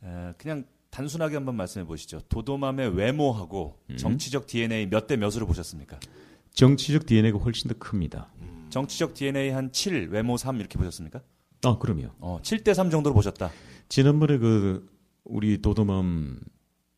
에, 0.03 0.33
그냥 0.37 0.65
단순하게 0.91 1.35
한번 1.35 1.55
말씀해 1.55 1.85
보시죠. 1.87 2.19
도도맘의 2.29 2.95
외모하고 2.95 3.79
정치적 3.97 4.45
DNA 4.45 4.87
몇 4.87 5.07
대 5.07 5.15
몇으로 5.17 5.47
보셨습니까? 5.47 5.97
정치적 6.53 7.07
DNA가 7.07 7.39
훨씬 7.39 7.67
더 7.67 7.75
큽니다. 7.79 8.29
정치적 8.69 9.15
DNA 9.15 9.49
한 9.49 9.71
7, 9.71 10.09
외모 10.11 10.37
3 10.37 10.59
이렇게 10.59 10.77
보셨습니까? 10.77 11.21
아, 11.65 11.77
그럼요. 11.77 12.10
어, 12.20 12.39
7대 12.41 12.74
3 12.74 12.89
정도로 12.89 13.13
보셨다. 13.13 13.51
지난번에 13.89 14.38
그 14.38 14.88
우리 15.24 15.62
도도맘 15.62 16.39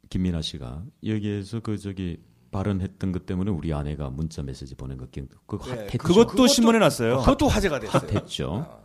김민아 0.10 0.42
씨가 0.42 0.84
여기에서 1.06 1.60
그 1.60 1.78
저기 1.78 2.18
발언했던 2.52 3.12
것 3.12 3.26
때문에 3.26 3.52
우리 3.52 3.74
아내가 3.74 4.10
문자 4.10 4.42
메시지 4.42 4.76
보낸 4.76 4.98
것 4.98 5.12
기억 5.12 5.28
그거 5.46 5.66
네, 5.66 5.72
핫했죠. 5.78 5.98
그것도, 5.98 6.26
그것도- 6.44 6.48
신문에 6.50 6.80
났어요. 6.80 7.20
그것도 7.20 7.48
화제가 7.48 7.80
됐어요. 7.80 8.02
핫했죠. 8.14 8.82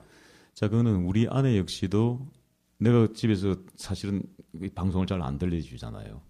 자, 0.54 0.68
그거는 0.68 1.04
우리 1.04 1.28
아내 1.28 1.56
역시도 1.58 2.26
내가 2.78 3.08
집에서 3.14 3.54
사실은 3.76 4.22
이 4.60 4.68
방송을 4.68 5.06
잘 5.06 5.22
안 5.22 5.38
들려주잖아요. 5.38 6.20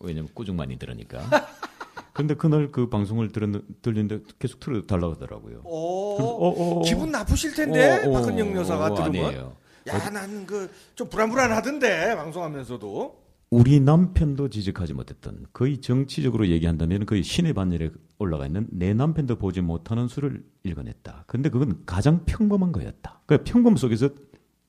왜냐면 0.00 0.28
꾸중 0.34 0.56
많이 0.56 0.76
들으니까. 0.76 1.20
근데 2.12 2.34
그날 2.34 2.70
그 2.70 2.88
방송을 2.88 3.30
들었, 3.32 3.50
들리는데 3.82 4.20
계속 4.38 4.60
틀어달라고 4.60 5.14
하더라고요. 5.14 5.62
오, 5.64 6.16
그래서 6.16 6.30
어, 6.34 6.48
어, 6.48 6.78
어. 6.78 6.82
기분 6.82 7.10
나쁘실 7.10 7.54
텐데 7.54 8.02
어, 8.04 8.10
어, 8.10 8.12
박은영 8.12 8.54
여사가 8.56 8.86
어, 8.86 8.94
들으면. 8.94 9.26
아니에요. 9.26 9.56
야, 9.88 10.10
나는 10.10 10.46
그 10.46 10.70
좀 10.94 11.08
불안불안하던데 11.08 12.14
방송하면서도. 12.16 13.22
우리 13.50 13.80
남편도 13.80 14.48
지적하지 14.48 14.94
못했던 14.94 15.44
거의 15.52 15.78
정치적으로 15.78 16.48
얘기한다면 16.48 17.04
거의 17.04 17.22
신의 17.22 17.52
반열에 17.52 17.90
올라가 18.18 18.46
있는 18.46 18.66
내 18.70 18.94
남편도 18.94 19.36
보지 19.36 19.60
못하는 19.60 20.08
수를 20.08 20.42
읽어냈다. 20.64 21.24
근데 21.26 21.50
그건 21.50 21.82
가장 21.84 22.24
평범한 22.24 22.72
거였다. 22.72 23.20
그 23.26 23.42
평범 23.44 23.76
속에서 23.76 24.08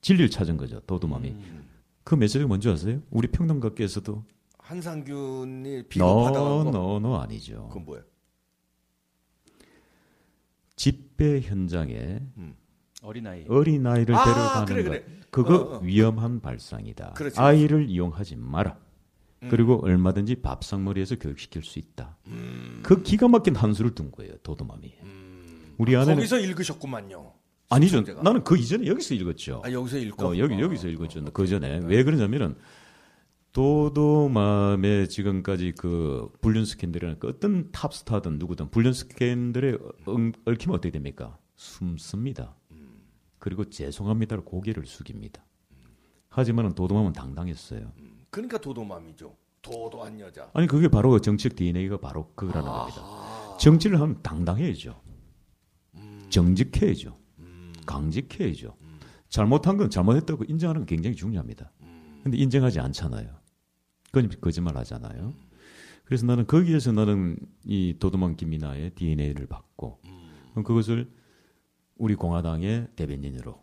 진리를 0.01 0.29
찾은 0.29 0.57
거죠. 0.57 0.81
도도맘이. 0.81 1.33
그 2.03 2.15
메시지가 2.15 2.47
뭔지 2.47 2.67
아세요? 2.69 2.99
우리 3.09 3.27
평론가께서도 3.29 4.23
한상균이 4.63 5.77
너, 5.77 5.83
비겁하다는 5.89 6.63
거. 6.65 6.71
너, 6.71 6.99
너 6.99 7.17
아니죠. 7.17 7.67
그건 7.67 7.85
뭐예요? 7.85 8.03
집회 10.75 11.41
현장에 11.41 12.21
어린아이. 13.01 13.45
어린아이를 13.47 14.15
아, 14.15 14.23
데려가는 14.23 14.65
그래, 14.65 14.83
것 14.83 14.89
그래. 14.89 15.05
그거 15.29 15.55
어, 15.55 15.75
어. 15.75 15.79
위험한 15.81 16.39
발상이다. 16.39 17.13
그렇지, 17.13 17.39
아이를 17.39 17.89
이용하지 17.89 18.37
마라. 18.37 18.77
음. 19.43 19.49
그리고 19.49 19.83
얼마든지 19.83 20.35
밥상머리에서 20.35 21.17
교육시킬 21.17 21.63
수 21.63 21.79
있다. 21.79 22.17
음. 22.27 22.79
그 22.83 23.03
기가 23.03 23.27
막힌 23.27 23.55
한수를 23.55 23.93
둔 23.93 24.11
거예요. 24.11 24.33
도도맘이. 24.43 24.93
우리 25.77 25.95
아내는 25.95 26.15
거기서 26.15 26.39
읽으셨구만요. 26.39 27.33
아니죠. 27.69 27.97
시청자가. 27.97 28.21
나는 28.21 28.43
그 28.43 28.57
이전에 28.57 28.87
여기서 28.87 29.15
읽었죠. 29.15 29.61
아 29.65 29.71
여기서 29.71 29.97
읽고 29.97 30.25
어, 30.25 30.37
여기 30.37 30.53
어. 30.55 30.59
여기서 30.59 30.87
읽었죠. 30.87 31.25
그 31.33 31.47
전에 31.47 31.81
왜 31.83 32.03
그러냐면은 32.03 32.55
도도맘의 33.53 35.07
지금까지 35.09 35.73
그 35.77 36.29
불륜 36.41 36.65
스캔들이라는 36.65 37.19
그 37.19 37.27
어떤 37.27 37.71
탑스타든 37.71 38.39
누구든 38.39 38.69
불륜 38.71 38.93
스캔들에 38.93 39.77
엉- 40.07 40.31
얽히면 40.45 40.75
어떻게 40.75 40.89
됩니까? 40.91 41.37
숨습니다. 41.55 42.55
그리고 43.37 43.69
죄송합니다를 43.69 44.43
고개를 44.43 44.85
숙입니다. 44.85 45.45
하지만은 46.29 46.73
도도맘은 46.73 47.13
당당했어요. 47.13 47.91
그러니까 48.31 48.57
도도맘이죠. 48.57 49.35
도도한 49.61 50.19
여자. 50.19 50.49
아니 50.53 50.65
그게 50.67 50.87
바로 50.87 51.19
정치적 51.19 51.55
DNA가 51.55 51.97
바로 51.97 52.31
그거라는 52.35 52.67
겁니다. 52.69 53.57
정치를 53.59 54.01
하면 54.01 54.21
당당해야죠. 54.23 54.99
정직해야죠. 56.29 57.15
강직해야죠. 57.85 58.75
잘못한 59.29 59.77
건 59.77 59.89
잘못했다고 59.91 60.45
인정하는 60.45 60.81
건 60.81 60.85
굉장히 60.87 61.15
중요합니다. 61.15 61.71
근데 62.23 62.37
인정하지 62.37 62.79
않잖아요. 62.79 63.42
그건 64.13 64.29
거짓말 64.39 64.77
하잖아요. 64.77 65.33
그래서 66.05 66.25
나는 66.27 66.45
거기에서 66.45 66.91
나는 66.91 67.35
이 67.65 67.95
도도만 67.99 68.35
김이나의 68.35 68.91
DNA를 68.91 69.47
받고 69.47 69.99
그럼 70.51 70.63
그것을 70.63 71.09
우리 71.95 72.13
공화당의 72.13 72.89
대변인으로 72.95 73.59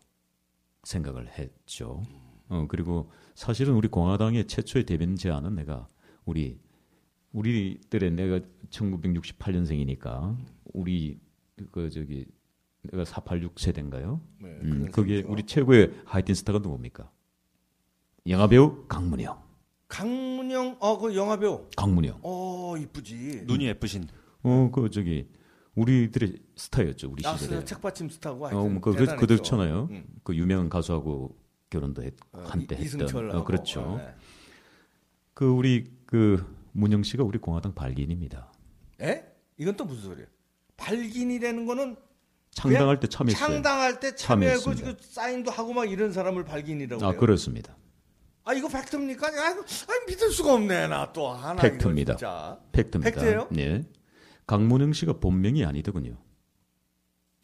생각을 0.83 1.29
했죠. 1.39 2.03
어, 2.49 2.67
그리고 2.69 3.13
사실은 3.37 3.75
우리 3.75 3.87
공화당의 3.87 4.49
최초의 4.49 4.87
대변인 4.87 5.15
제안은 5.15 5.55
내가 5.55 5.87
우리 6.25 6.59
우리들의 7.33 8.11
내가 8.11 8.41
1968년생이니까 8.71 10.37
우리 10.73 11.21
그 11.71 11.91
저기 11.91 12.27
내가 12.83 13.05
486 13.05 13.61
세대인가요? 13.61 14.21
네, 14.41 14.49
음, 14.63 14.91
그게. 14.91 15.23
우리 15.29 15.45
최고의 15.45 15.93
하이틴 16.07 16.35
스타가 16.35 16.59
누굽니까? 16.59 17.09
영화배우 18.27 18.87
강문영. 18.89 19.50
강문영 19.91 20.77
어그 20.79 21.15
영화 21.17 21.37
배우. 21.37 21.67
강문영. 21.77 22.21
어 22.23 22.75
이쁘지. 22.79 23.43
눈이 23.45 23.67
예쁘신. 23.67 24.07
어, 24.45 24.71
그 24.73 24.89
저기 24.89 25.29
우리들의 25.75 26.39
스타였죠 26.57 27.11
우리 27.11 27.23
시절에. 27.23 27.55
나스 27.57 27.65
책받침 27.67 28.09
스타고 28.09 28.47
어, 28.47 28.81
그, 28.81 28.95
그. 28.95 29.17
그렇잖아요. 29.27 29.89
응. 29.91 30.05
그 30.23 30.35
유명한 30.37 30.69
가수하고 30.69 31.37
결혼도 31.69 32.03
했, 32.05 32.15
어, 32.33 32.45
한때 32.47 32.77
이- 32.77 32.85
했던. 32.85 33.31
어, 33.33 33.45
그렇죠. 33.45 33.81
어, 33.81 33.97
네. 33.99 34.15
그 35.35 35.47
우리 35.51 35.91
그 36.07 36.45
문영 36.73 37.03
씨가 37.03 37.25
우리 37.25 37.39
공화당 37.39 37.75
발기인입니다. 37.75 38.53
에? 39.03 39.25
이건 39.59 39.77
또 39.77 39.85
무슨 39.85 40.03
소리예요? 40.11 40.29
발긴이라는 40.77 41.67
거는 41.67 41.97
창당할 42.53 43.01
때 43.01 43.09
참여했어요. 43.09 43.47
창당할 43.49 44.01
때 44.01 44.15
참여했습니다. 44.15 44.77
지금 44.77 44.97
사인도 45.01 45.51
하고 45.51 45.73
막 45.73 45.91
이런 45.91 46.13
사람을 46.13 46.45
발긴이라고 46.45 47.05
아 47.05 47.11
해요. 47.11 47.19
그렇습니다. 47.19 47.77
아 48.51 48.55
이거 48.55 48.67
팩트입니까? 48.69 49.29
아, 49.29 49.47
아니 49.51 50.07
믿을 50.09 50.31
수가 50.33 50.55
없네 50.55 50.89
나 50.89 51.13
또 51.13 51.29
하나 51.29 51.63
팩트입니다. 51.63 52.59
팩트입니다. 52.73 53.11
팩트예요? 53.13 53.49
네. 53.53 53.83
강문영 54.47 54.93
씨가 54.93 55.15
본명이 55.21 55.65
아니더군요. 55.65 56.17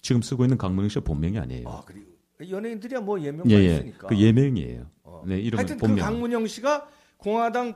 지금 0.03 0.21
쓰고 0.23 0.45
있는 0.45 0.59
강문영 0.59 0.89
씨가 0.89 1.05
본명이 1.05 1.39
아니에요. 1.39 1.69
아 1.69 1.83
그리고 1.87 2.07
연예인들이야 2.51 3.01
뭐 3.01 3.21
예명 3.21 3.49
예, 3.51 3.55
만 3.55 3.65
예. 3.65 3.75
있으니까. 3.77 4.09
그 4.09 4.19
예명이에요. 4.19 4.91
어. 5.05 5.23
네, 5.27 5.39
이름은 5.39 5.59
하여튼 5.59 5.77
그 5.77 5.87
본명. 5.87 6.05
강문영 6.05 6.47
씨가 6.49 6.89
공화당 7.19 7.75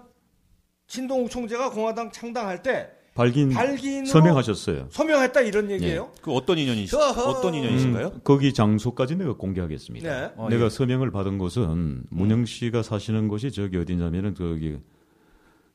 신동욱 0.89 1.31
총재가 1.31 1.71
공화당 1.71 2.11
창당할 2.11 2.63
때 2.65 2.91
발긴 3.25 4.07
서명하셨어요. 4.07 4.89
서명했다 4.91 5.41
이런 5.43 5.71
얘기예요. 5.71 6.11
그 6.23 6.33
어떤 6.33 6.59
인연이시? 6.59 6.91
저허. 6.93 7.23
어떤 7.31 7.55
인연이신가요? 7.55 8.07
음, 8.09 8.21
거기 8.25 8.53
장소까지 8.55 9.17
내가 9.17 9.35
공개하겠습니다. 9.37 10.09
네. 10.29 10.33
어, 10.37 10.49
내가 10.49 10.65
예. 10.67 10.69
서명을 10.71 11.11
받은 11.11 11.39
곳은 11.39 12.05
문영 12.11 12.45
씨가 12.47 12.83
사시는 12.83 13.29
곳이 13.29 13.51
저기 13.53 13.77
어디냐면은 13.77 14.35
저기 14.35 14.79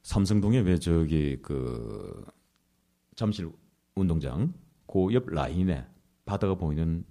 삼성동에 0.03 0.59
왜 0.59 0.77
저기 0.79 1.37
그 1.41 2.23
잠실 3.15 3.49
운동장 3.95 4.53
그 4.87 5.11
옆 5.13 5.27
라인에 5.29 5.85
바다가 6.25 6.55
보이는 6.55 7.03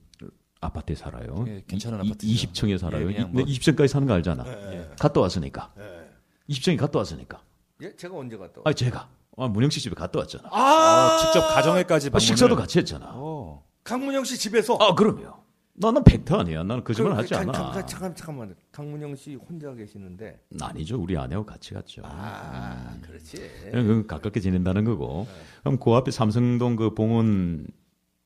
아파트에 0.61 0.97
살아요. 0.97 1.45
예, 1.47 1.63
괜찮은 1.67 2.03
이- 2.05 2.09
아파트죠. 2.09 2.33
20층에 2.33 2.79
살아요. 2.79 3.11
예, 3.13 3.17
이- 3.21 3.25
뭐- 3.25 3.45
20층까지 3.45 3.89
사는 3.89 4.07
거 4.09 4.15
알잖아. 4.15 4.45
예. 4.73 4.89
갔다 4.99 5.21
왔으니까. 5.21 5.73
예. 5.79 6.09
20층에 6.49 6.77
갔다 6.79 6.99
왔으니까. 7.01 7.43
예, 7.83 7.95
제가 7.97 8.17
언제 8.17 8.37
갔다? 8.37 8.63
아 8.65 8.73
제가 8.73 9.09
아, 9.37 9.49
문영 9.49 9.71
씨 9.71 9.81
집에 9.81 9.95
갔다 9.95 10.19
왔잖아. 10.21 10.49
아, 10.51 11.17
어, 11.17 11.19
직접 11.21 11.41
가정에까지 11.49 12.09
아, 12.09 12.11
방문을. 12.11 12.21
식사도 12.21 12.57
같이 12.57 12.79
했잖아. 12.79 13.07
어. 13.15 13.65
강문영 13.83 14.25
씨 14.25 14.39
집에서. 14.39 14.77
아 14.81 14.95
그럼요. 14.95 15.45
나는 15.77 16.05
팩트 16.05 16.33
아니야. 16.33 16.63
나는 16.63 16.85
거짓말 16.85 17.15
그, 17.15 17.19
하지 17.19 17.35
그, 17.35 17.37
않아. 17.41 17.53
잠깐, 17.53 17.87
잠깐, 17.87 18.15
잠깐만. 18.15 18.55
강문영 18.71 19.17
씨 19.17 19.35
혼자 19.35 19.75
계시는데. 19.75 20.41
아니죠. 20.61 21.01
우리 21.01 21.17
아내하고 21.19 21.45
같이 21.45 21.75
갔죠. 21.75 22.03
아, 22.05 22.97
그렇지. 23.03 23.37
그냥 23.71 23.87
그건 23.87 24.07
가깝게 24.07 24.39
지낸다는 24.41 24.85
거고. 24.85 25.27
그럼 25.63 25.79
그 25.79 25.91
앞에 25.93 26.13
삼성동 26.13 26.77
그 26.77 26.95
봉원 26.95 27.67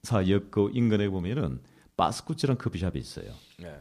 사역 0.03 0.51
그 0.51 0.71
인근에 0.75 1.09
보면은 1.09 1.63
바스쿠치랑 1.97 2.59
커피숍이 2.59 2.99
있어요. 2.99 3.33
네. 3.59 3.81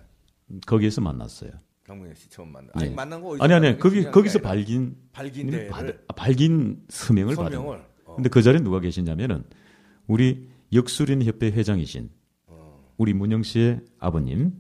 거기에서 0.66 1.02
만났어요. 1.02 1.52
강문영 1.88 2.14
씨 2.16 2.30
처음 2.30 2.52
만나. 2.52 2.70
아니 2.74 2.90
네. 2.90 2.96
만난 2.96 3.22
거 3.22 3.38
아니 3.40 3.54
아니 3.54 3.78
거기 3.78 4.04
거기서 4.04 4.40
게 4.40 4.48
아니라 4.48 4.56
발긴 4.56 4.96
발긴대를 5.14 5.68
받- 5.70 5.86
아, 6.08 6.14
발긴 6.16 6.84
서명을 6.90 7.36
받은 7.36 7.52
서명을. 7.58 7.82
어. 8.06 8.16
근데 8.16 8.30
그 8.30 8.42
자리에 8.42 8.62
누가 8.62 8.80
계시냐면은 8.82 9.44
우리 10.06 10.50
역술인 10.74 11.24
협회 11.24 11.48
회장이신 11.48 12.10
우리 12.98 13.14
문영 13.14 13.44
씨의 13.44 13.80
아버님 14.00 14.54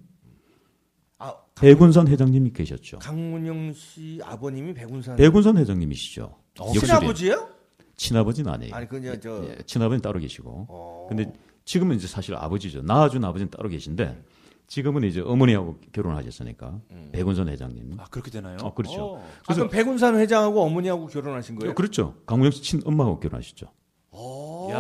아, 1.18 1.36
백운산 1.60 2.08
회장님이 2.08 2.52
계셨죠. 2.54 3.00
강문영 3.00 3.74
씨 3.74 4.20
아버님이 4.24 4.74
백운산 4.74 5.16
백운산 5.18 5.58
회장님이시죠. 5.58 6.24
어, 6.60 6.68
역술인. 6.68 6.80
친아버지예요? 6.86 7.50
친아버지는 7.98 8.52
아니에요. 8.54 8.74
아니 8.76 8.88
그냥 8.88 9.20
저 9.20 9.44
예, 9.50 9.58
친아버지는 9.66 10.02
따로 10.02 10.20
계시고. 10.20 10.68
어. 10.70 11.08
근데 11.10 11.34
지금은 11.66 11.98
이제 11.98 12.08
사실 12.08 12.36
아버지죠. 12.36 12.84
낳아준 12.84 13.26
아버지는 13.26 13.50
따로 13.50 13.68
계신데 13.68 14.24
지금은 14.68 15.04
이제 15.06 15.22
어머니하고 15.22 15.80
결혼하셨으니까 15.94 16.82
백운선 17.14 17.48
회장님. 17.50 17.96
아 18.00 18.06
그렇게 18.12 18.30
되나요? 18.32 18.58
어, 18.62 18.74
그렇죠. 18.74 19.14
어. 19.14 19.18
아, 19.20 19.42
그래서 19.46 19.62
그럼 19.62 19.70
백운산 19.70 20.16
회장하고 20.20 20.62
어머니하고 20.62 21.08
결혼하신 21.08 21.56
거예요? 21.56 21.74
그렇죠. 21.74 22.16
강문영 22.26 22.52
씨 22.52 22.62
친 22.62 22.82
엄마하고 22.86 23.20
결혼하셨죠. 23.20 23.68
오. 24.12 24.70
야, 24.72 24.80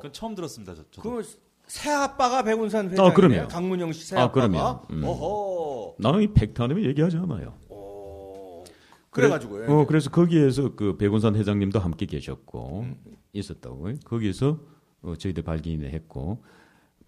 그건 0.00 0.12
처음 0.12 0.34
들었습니다. 0.34 0.74
저, 0.74 0.82
저도. 0.90 1.10
그 1.10 1.22
새아빠가 1.66 2.42
백운산 2.42 2.90
회장이에요. 2.90 3.10
아, 3.10 3.14
그럼요. 3.14 3.48
강문영 3.48 3.92
씨 3.92 4.02
아, 4.14 4.16
새아빠가. 4.18 4.32
그럼요. 4.48 4.80
음. 4.90 5.04
어허. 5.04 5.94
나는 5.98 6.22
이 6.22 6.32
팩트 6.32 6.60
아니면 6.60 6.84
얘기하지 6.84 7.16
않아요. 7.18 7.54
오. 7.70 8.64
그래가지고요. 9.10 9.70
어, 9.72 9.86
그래서 9.86 10.10
거기에서 10.10 10.74
그 10.74 10.96
백운산 10.98 11.36
회장님도 11.36 11.78
함께 11.78 12.06
계셨고 12.06 12.86
있었다고. 13.32 13.88
거기에서 14.04 14.58
어, 15.02 15.14
저희들 15.16 15.42
발기인을 15.42 15.90
했고 15.92 16.42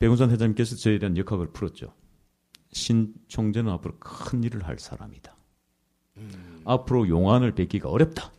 백운산 0.03 0.33
회장님께서 0.33 0.75
저희에 0.75 0.99
대한 0.99 1.17
역학을 1.17 1.53
풀었죠. 1.53 1.95
신 2.73 3.15
총재는 3.29 3.71
앞으로 3.71 4.01
큰 4.01 4.43
일을 4.43 4.67
할 4.67 4.81
사람이다. 4.81 5.37
앞으로 6.65 7.09
용안을 7.09 7.55
뵙기가 7.55 7.89
어렵다. 7.89 8.33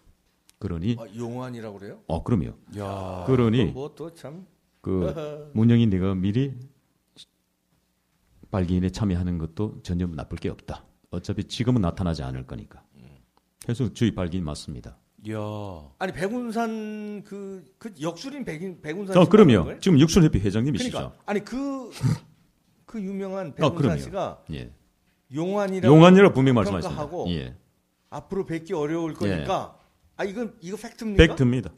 그러니 0.60 0.98
아, 1.00 1.06
용환이라고 1.16 1.80
그래요? 1.80 2.02
어 2.08 2.22
그럼요. 2.22 2.52
야. 2.78 3.24
그러니 3.28 3.68
뭐또 3.68 4.14
참. 4.14 4.46
그 4.82 5.52
문영이 5.56 5.88
내가 5.88 6.14
미리 6.16 6.54
발기인에 8.52 8.90
참여하는 8.90 9.38
것도 9.38 9.84
전혀 9.84 10.06
나쁠 10.06 10.40
게 10.40 10.50
없다. 10.50 10.84
어차피 11.12 11.46
지금은 11.46 11.82
나타나지 11.82 12.24
않을 12.24 12.46
거니까. 12.46 12.84
그래서 13.62 13.94
저희 13.94 14.14
발기인 14.14 14.44
맞습니다. 14.44 14.98
야. 15.32 15.38
아니 16.00 16.12
백운산 16.12 17.24
그, 17.24 17.64
그 17.78 17.94
역술인 18.02 18.44
백인 18.44 18.82
백운산 18.82 19.18
어, 19.18 19.26
그럼요. 19.30 19.80
지금 19.80 20.00
육순협회 20.00 20.40
회장님이시죠. 20.40 20.92
그러니까 20.98 21.18
아니 21.26 21.44
그 21.44 21.90
그 22.86 23.02
유명한 23.02 23.48
아, 23.48 23.54
백운산 23.56 23.76
그럼요. 23.78 23.98
씨가 24.00 24.44
예. 24.54 24.72
용환이라고 25.34 25.96
용안이라 25.96 26.34
분명히 26.34 26.56
말씀하셨습니다. 26.56 27.02
평가하고 27.02 27.32
예. 27.32 27.56
앞으로 28.10 28.46
뵙기 28.46 28.74
어려울 28.74 29.14
거니까 29.14 29.78
아 30.18 30.24
이건 30.26 30.56
이거 30.62 30.78
팩트입니까? 30.78 31.26
팩트입니다. 31.26 31.72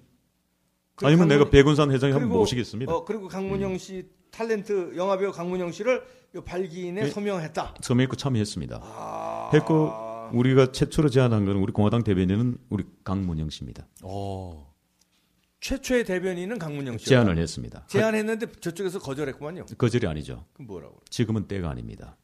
그리고 0.96 1.08
아니면 1.08 1.28
내가 1.28 1.44
강문- 1.46 1.52
백운산 1.52 1.92
회장이 1.92 2.14
한번 2.14 2.30
그리고, 2.30 2.40
모시겠습니다. 2.40 2.92
음. 2.92 2.96
어, 2.96 3.06
그리고 3.06 3.28
강문영 3.28 3.78
씨 3.78 4.10
탤런트 4.32 4.96
영화배우 4.98 5.32
강문영 5.32 5.72
씨를 5.72 6.04
요 6.36 6.44
발기인에 6.44 7.04
예. 7.04 7.08
서명했다. 7.10 7.76
서명했고 7.82 8.16
참여했습니다. 8.18 8.80
아. 8.82 9.50
했고 9.54 9.92
우리가 10.34 10.72
최초로 10.72 11.10
제안한 11.10 11.46
거는 11.46 11.62
우리 11.62 11.72
공화당 11.72 12.04
대변인은 12.04 12.58
우리 12.70 12.84
강문영 13.04 13.50
씨입니다. 13.50 13.88
어. 14.04 14.74
최초의 15.62 16.06
대변인은 16.06 16.60
강문영 16.60 16.98
씨. 17.00 17.06
제안을 17.08 17.38
했습니다. 17.38 17.86
제안했는데 17.88 18.52
저쪽에서 18.60 19.00
거절했구만요. 19.00 19.66
거절이 19.78 20.06
아니죠. 20.08 20.46
그럼 20.54 20.68
뭐라고? 20.68 21.00
지금은 21.10 21.48
때가 21.48 21.70
아닙니다. 21.70 22.18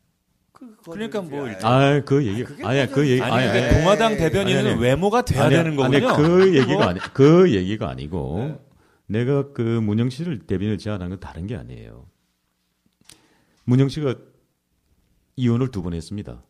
그 0.51 0.75
그러니까 0.83 1.21
뭐 1.21 1.47
아, 1.63 2.01
그 2.01 2.23
얘기, 2.27 2.45
아니야, 2.63 2.85
그 2.87 3.09
얘기, 3.09 3.19
아니, 3.19 3.47
아니, 3.47 3.59
아니, 3.59 3.73
공화당 3.79 4.15
대변인은 4.15 4.59
아니, 4.59 4.69
아니. 4.69 4.79
외모가 4.81 5.23
돼야 5.23 5.45
아니, 5.45 5.55
되는 5.55 5.75
거군요. 5.75 6.07
아니, 6.09 6.17
그 6.23 6.55
얘기가 6.55 6.73
뭐. 6.73 6.83
아니, 6.83 6.99
그 6.99 7.51
얘기가 7.55 7.89
아니고, 7.89 8.63
내가 9.07 9.53
그 9.53 9.61
문영 9.61 10.11
씨를 10.11 10.39
대변을 10.45 10.77
제안한 10.77 11.09
건 11.09 11.19
다른 11.19 11.47
게 11.47 11.55
아니에요. 11.55 12.05
문영 13.63 13.89
씨가 13.89 14.15
이혼을 15.35 15.71
두 15.71 15.81
번 15.81 15.93
했습니다. 15.95 16.43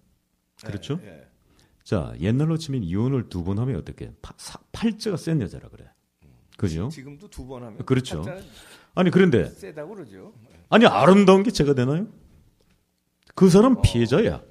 그렇죠? 0.66 1.00
예, 1.04 1.08
예. 1.08 1.28
자, 1.84 2.14
옛날로 2.20 2.58
치면 2.58 2.84
이혼을 2.84 3.30
두 3.30 3.44
번 3.44 3.60
하면 3.60 3.76
어떻게? 3.78 4.12
파- 4.22 4.34
사- 4.38 4.60
팔자가 4.72 5.18
센 5.18 5.42
여자라 5.42 5.70
그래. 5.70 5.86
그죠? 6.58 6.90
지금도 6.90 7.30
두 7.30 7.48
번 7.48 7.64
하면 7.64 7.86
그렇죠. 7.86 8.24
아니, 8.94 9.10
그런데, 9.10 9.46
세다고 9.48 9.96
그러죠. 9.96 10.34
아니, 10.70 10.86
아름다운 10.86 11.44
게 11.44 11.52
제가 11.52 11.74
되나요? 11.74 12.08
그 13.36 13.50
사람 13.50 13.82
피해자야. 13.82 14.42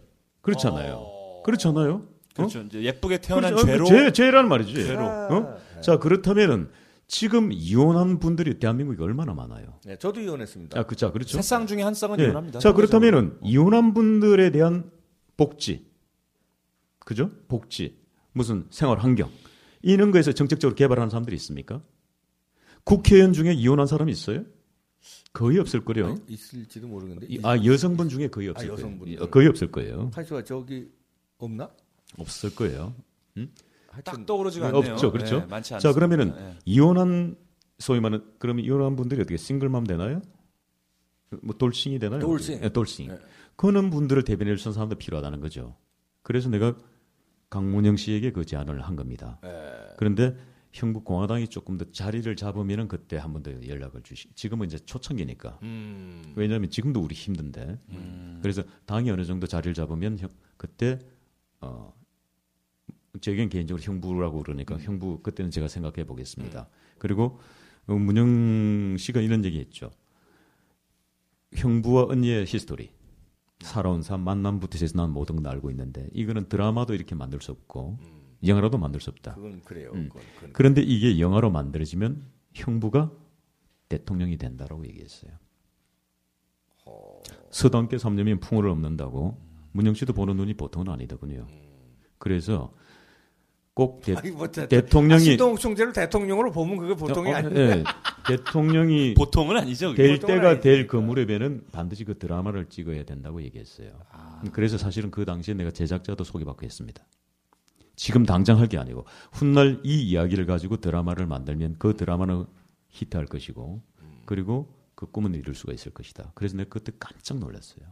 그렇잖아요. 0.40 1.07
그렇잖아요? 1.45 2.07
그렇죠. 2.35 2.61
이제 2.62 2.83
예쁘게 2.83 3.19
태어난 3.21 3.51
그렇죠. 3.55 3.66
죄로 3.66 3.85
죄, 3.85 4.12
죄라는 4.12 4.49
말이지. 4.49 4.73
죄로. 4.75 5.05
어? 5.07 5.57
자, 5.83 5.99
그렇다면은 5.99 6.71
지금 7.07 7.51
이혼한 7.53 8.19
분들이 8.21 8.59
대한민국에 8.59 9.03
얼마나 9.03 9.35
많아요? 9.35 9.79
네, 9.85 9.97
저도 9.99 10.21
이혼했습니다. 10.21 10.79
아, 10.79 10.85
그, 10.85 10.95
자, 10.97 11.11
그렇죠. 11.11 11.37
세 11.37 11.43
쌍 11.43 11.66
중에 11.66 11.83
한 11.83 11.93
쌍은 11.95 12.19
예. 12.21 12.25
이혼합니다. 12.25 12.61
자, 12.61 12.73
그렇다면은 12.73 13.37
이혼한 13.43 13.95
분들에 13.95 14.51
대한 14.51 14.90
복지, 15.37 15.89
그죠? 17.01 17.31
복지, 17.49 17.99
무슨 18.33 18.67
생활 18.71 18.99
환경 18.99 19.31
이런 19.83 20.11
거에서 20.11 20.33
정책적으로 20.33 20.75
개발하는 20.77 21.11
사람들이 21.11 21.35
있습니까? 21.37 21.83
국회의원 22.85 23.33
중에 23.33 23.53
이혼한 23.53 23.87
사람이 23.87 24.11
있어요? 24.13 24.45
거의 25.33 25.59
없을 25.59 25.85
거요. 25.85 26.17
있을지도 26.29 26.87
모르겠는데. 26.89 27.27
이- 27.29 27.41
아 27.43 27.57
여성분 27.65 28.09
중에 28.09 28.29
거의 28.29 28.49
없을 28.49 28.67
아, 28.67 28.69
거예요. 28.69 28.73
여성분들. 28.87 29.23
어, 29.23 29.31
거의 29.31 29.49
없을 29.49 29.71
거예요. 29.71 30.11
한시가 30.15 30.45
저기 30.45 30.89
없나? 31.39 31.71
없을 32.19 32.55
거예요. 32.55 32.95
딱 33.35 33.47
하여튼 34.13 34.27
떠오르지가 34.27 34.71
네, 34.71 34.79
않네요. 34.79 34.93
없죠, 34.93 35.11
그렇죠. 35.13 35.37
예, 35.37 35.39
많지 35.47 35.75
않습니다. 35.75 35.79
자 35.81 35.93
그러면은 35.93 36.35
예. 36.37 36.59
이혼한 36.65 37.37
소위 37.79 38.01
말하는 38.01 38.25
그러면 38.39 38.65
이혼한 38.65 38.95
분들이 38.97 39.21
어떻게 39.21 39.37
싱글맘 39.37 39.85
되나요? 39.87 40.21
뭐 41.43 41.57
돌싱이 41.57 41.99
되나요? 41.99 42.21
돌싱. 42.21 42.61
예, 42.63 42.69
돌싱. 42.69 43.09
네. 43.09 43.19
그런 43.57 43.91
분들을 43.91 44.23
대변해 44.25 44.55
주는 44.57 44.73
사람도 44.75 44.97
필요하다는 44.97 45.41
거죠. 45.41 45.77
그래서 46.23 46.49
내가 46.51 46.77
강문영 47.51 47.97
씨에게 47.97 48.31
그 48.33 48.45
제안을 48.45 48.81
한 48.83 48.97
겁니다. 48.97 49.39
예. 49.45 49.95
그런데 49.99 50.37
형국 50.73 51.05
공화당이 51.05 51.49
조금 51.49 51.77
더 51.79 51.85
자리를 51.91 52.35
잡으면은 52.37 52.87
그때 52.87 53.17
한 53.17 53.33
번 53.33 53.43
더 53.43 53.51
연락을 53.51 54.03
주시. 54.03 54.29
지금은 54.35 54.67
이제 54.69 54.79
초창기니까. 54.79 55.59
음. 55.63 56.33
왜냐하면 56.37 56.71
지금도 56.71 57.01
우리 57.01 57.15
힘든데. 57.15 57.79
그래서 58.41 58.63
당이 58.87 59.11
어느 59.11 59.25
정도 59.25 59.47
자리를 59.49 59.75
잡으면 59.75 60.19
형, 60.19 60.29
그때 60.57 61.01
어 61.61 61.93
제겐 63.21 63.49
개인적으로 63.49 63.83
형부라고 63.83 64.43
그러니까 64.45 64.79
형부 64.79 65.21
그때는 65.23 65.51
제가 65.51 65.67
생각해 65.67 66.05
보겠습니다. 66.05 66.69
그리고 66.99 67.41
어, 67.89 67.95
문영 67.95 68.97
씨가 68.97 69.21
이런 69.21 69.45
얘기했죠. 69.45 69.91
형부와 71.55 72.05
언니의 72.11 72.47
히스토리. 72.47 72.91
살아온 73.61 74.03
삶 74.03 74.20
만남부터 74.20 74.79
해서 74.81 74.96
난 74.96 75.11
모든 75.11 75.37
걸 75.37 75.53
알고 75.53 75.70
있는데 75.70 76.09
이거는 76.12 76.49
드라마도 76.49 76.94
이렇게 76.94 77.14
만들 77.14 77.40
수 77.40 77.53
없고 77.53 77.99
영화로도 78.46 78.79
만들 78.79 79.01
수 79.01 79.11
없다. 79.11 79.35
그건 79.35 79.61
그래요. 79.62 79.90
음. 79.94 80.09
그건, 80.09 80.23
그건. 80.37 80.53
그런데 80.53 80.83
이게 80.83 81.20
영화로 81.20 81.51
만들어지면 81.51 82.23
형부가 82.55 83.12
대통령이 83.88 84.38
된다라고 84.38 84.87
얘기했어요. 84.87 85.33
서당개 87.51 87.96
3년이면 87.96 88.40
풍월을 88.40 88.70
읊는다고 88.70 89.37
문영 89.73 89.94
씨도 89.94 90.12
보는 90.12 90.37
눈이 90.37 90.55
보통은 90.55 90.88
아니더군요. 90.88 91.46
그래서 92.18 92.73
꼭 93.74 94.02
대, 94.02 94.14
아니, 94.14 94.30
뭐 94.30 94.48
대, 94.48 94.66
대통령이 94.68 95.20
신동 95.24 95.56
총재를 95.56 95.92
대통령으로 95.92 96.50
보면 96.50 96.76
그게 96.76 96.94
보통이 96.94 97.33
어, 97.33 97.37
아니에요. 97.37 97.56
예, 97.70 97.85
대통령이 98.26 99.14
보통은 99.18 99.56
아니죠. 99.56 99.94
될 99.94 100.18
보통은 100.18 100.40
때가. 100.40 100.61
될 100.61 100.87
그 100.87 100.96
무렵에는 100.96 101.64
반드시 101.72 102.04
그 102.04 102.18
드라마를 102.18 102.66
찍어야 102.68 103.04
된다고 103.04 103.42
얘기했어요. 103.42 103.90
아. 104.11 104.42
그래서 104.52 104.76
사실은 104.76 105.11
그 105.11 105.24
당시에 105.24 105.54
내가 105.54 105.70
제작자도 105.70 106.24
소개받고 106.24 106.64
했습니다. 106.64 107.04
지금 107.96 108.24
당장 108.24 108.59
할 108.59 108.66
게 108.68 108.76
아니고 108.78 109.04
훗날 109.33 109.80
이 109.85 110.02
이야기를 110.02 110.46
가지고 110.46 110.78
드라마를 110.78 111.26
만들면 111.26 111.76
그 111.78 111.96
드라마는 111.96 112.46
히트할 112.88 113.26
것이고 113.26 113.83
그리고 114.26 114.74
그 114.94 115.06
꿈은 115.11 115.35
이룰 115.35 115.54
수가 115.54 115.72
있을 115.72 115.92
것이다. 115.92 116.33
그래서 116.35 116.56
내가 116.56 116.68
그때 116.70 116.92
깜짝 116.98 117.38
놀랐어요. 117.38 117.85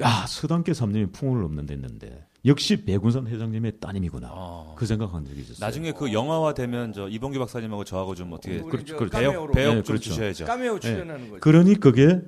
야 0.00 0.24
서당계 0.26 0.72
3년이 0.72 1.12
풍운을 1.12 1.44
없는데 1.44 1.74
했는데 1.74 2.26
역시 2.44 2.84
백운산 2.84 3.26
회장님의 3.26 3.78
따님이구나. 3.78 4.30
어. 4.32 4.74
그 4.76 4.86
생각한 4.86 5.24
적이 5.24 5.40
있었어요. 5.42 5.64
나중에 5.64 5.92
그 5.92 6.12
영화화 6.12 6.54
되면 6.54 6.92
저 6.92 7.08
이봉규 7.08 7.38
박사님하고 7.38 7.84
저하고 7.84 8.14
좀 8.14 8.32
어떻게 8.32 8.60
그렇죠, 8.62 8.84
저 8.86 8.96
그렇죠. 8.96 9.18
배역. 9.18 9.52
배역 9.52 9.68
네, 9.74 9.82
좀 9.82 9.82
그렇죠. 9.84 10.10
주셔야죠. 10.10 10.44
까메오 10.46 10.80
출연하는 10.80 11.28
거죠. 11.28 11.40
그러니 11.40 11.74
그게 11.76 12.20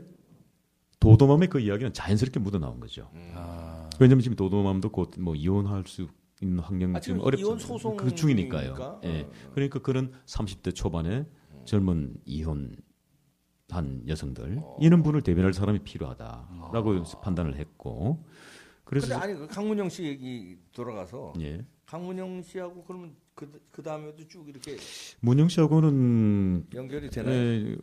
도도맘의 1.00 1.48
그 1.48 1.60
이야기는 1.60 1.92
자연스럽게 1.92 2.38
묻어 2.40 2.58
나온 2.58 2.80
거죠. 2.80 3.10
아, 3.34 3.88
왜냐면 3.98 4.22
지금 4.22 4.36
도도맘도 4.36 4.90
곧 4.90 5.18
뭐 5.18 5.34
이혼할 5.34 5.84
수 5.86 6.06
있는 6.42 6.58
환경 6.60 6.94
아, 6.94 7.00
지금 7.00 7.16
지금 7.18 7.26
어렵죠. 7.26 7.46
이혼 7.46 7.58
소송 7.58 7.96
그 7.96 8.14
중이니까요. 8.14 8.74
중이니까? 8.74 9.00
예. 9.04 9.20
어. 9.22 9.30
그러니까 9.54 9.78
그런 9.80 10.12
30대 10.26 10.74
초반에 10.74 11.26
젊은 11.64 12.14
이혼 12.24 12.76
한 13.70 14.02
여성들 14.06 14.58
어. 14.62 14.76
이런 14.80 15.02
분을 15.02 15.22
대변할 15.22 15.52
사람이 15.52 15.80
필요하다라고 15.80 17.02
판단을 17.22 17.56
했고 17.56 18.24
그래서 18.84 19.16
아니 19.18 19.34
그 19.34 19.46
강문영 19.46 19.88
씨 19.88 20.04
얘기 20.04 20.58
돌아가서 20.72 21.32
예. 21.40 21.64
강문영 21.86 22.42
씨하고 22.42 22.84
그러면 22.84 23.14
그, 23.34 23.50
그 23.70 23.82
다음에도 23.82 24.26
쭉 24.28 24.48
이렇게 24.48 24.76
문영 25.20 25.48
씨하고는 25.48 26.66
연결이 26.74 27.10
되나요? 27.10 27.34
예, 27.34 27.76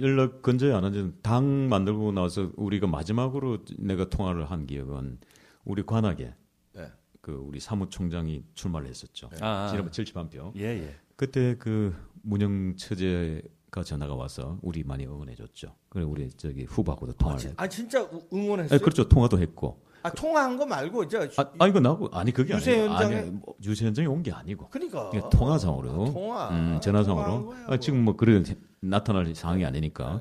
연락 0.00 0.42
건저히 0.42 0.72
안 0.72 0.84
하죠. 0.84 1.12
당 1.20 1.68
만들고 1.68 2.12
나서 2.12 2.50
우리가 2.56 2.86
마지막으로 2.86 3.64
내가 3.78 4.08
통화를 4.08 4.50
한 4.50 4.66
기억은 4.66 5.18
우리 5.64 5.84
관악에 5.84 6.34
네. 6.74 6.92
그 7.20 7.32
우리 7.32 7.60
사무총장이 7.60 8.44
출마를 8.54 8.88
했었죠. 8.88 9.28
아, 9.40 9.66
아. 9.66 9.68
지난번 9.68 9.92
71표. 9.92 10.56
예, 10.56 10.62
예. 10.62 10.96
그때 11.16 11.56
그 11.58 11.94
문영 12.22 12.76
처제 12.76 13.42
가 13.70 13.84
전화가 13.84 14.14
와서 14.14 14.58
우리 14.62 14.82
많이 14.82 15.06
응원해 15.06 15.34
줬죠. 15.36 15.76
그래 15.88 16.04
우리 16.04 16.28
저기 16.30 16.64
후보하고도 16.64 17.12
아, 17.12 17.16
통화를. 17.18 17.40
진- 17.40 17.50
했. 17.50 17.54
아 17.60 17.68
진짜 17.68 18.02
우- 18.02 18.22
응원했어요? 18.32 18.76
아, 18.76 18.80
그렇죠. 18.80 19.08
통화도 19.08 19.38
했고. 19.38 19.80
아 20.02 20.10
통화한 20.10 20.56
거 20.56 20.64
말고 20.66 21.04
이제 21.04 21.18
아, 21.36 21.44
아 21.58 21.66
이거 21.68 21.78
나고 21.78 22.08
아니 22.12 22.32
그게 22.32 22.54
유세 22.54 22.80
아니고 22.80 22.94
현장에- 22.94 23.16
아니 23.18 23.30
뭐, 23.30 23.54
유세 23.64 23.86
현장에 23.86 24.06
온 24.08 24.22
게 24.22 24.32
아니고. 24.32 24.68
그러니까 24.70 25.10
그냥 25.10 25.30
통화상으로. 25.30 25.88
아, 26.08 26.12
통화 26.12 26.48
음, 26.50 26.80
전화상으로. 26.80 27.46
거야, 27.46 27.66
아, 27.68 27.76
지금 27.78 28.02
뭐 28.04 28.16
그런 28.16 28.44
나타날 28.80 29.32
상황이 29.34 29.64
아니니까. 29.64 30.20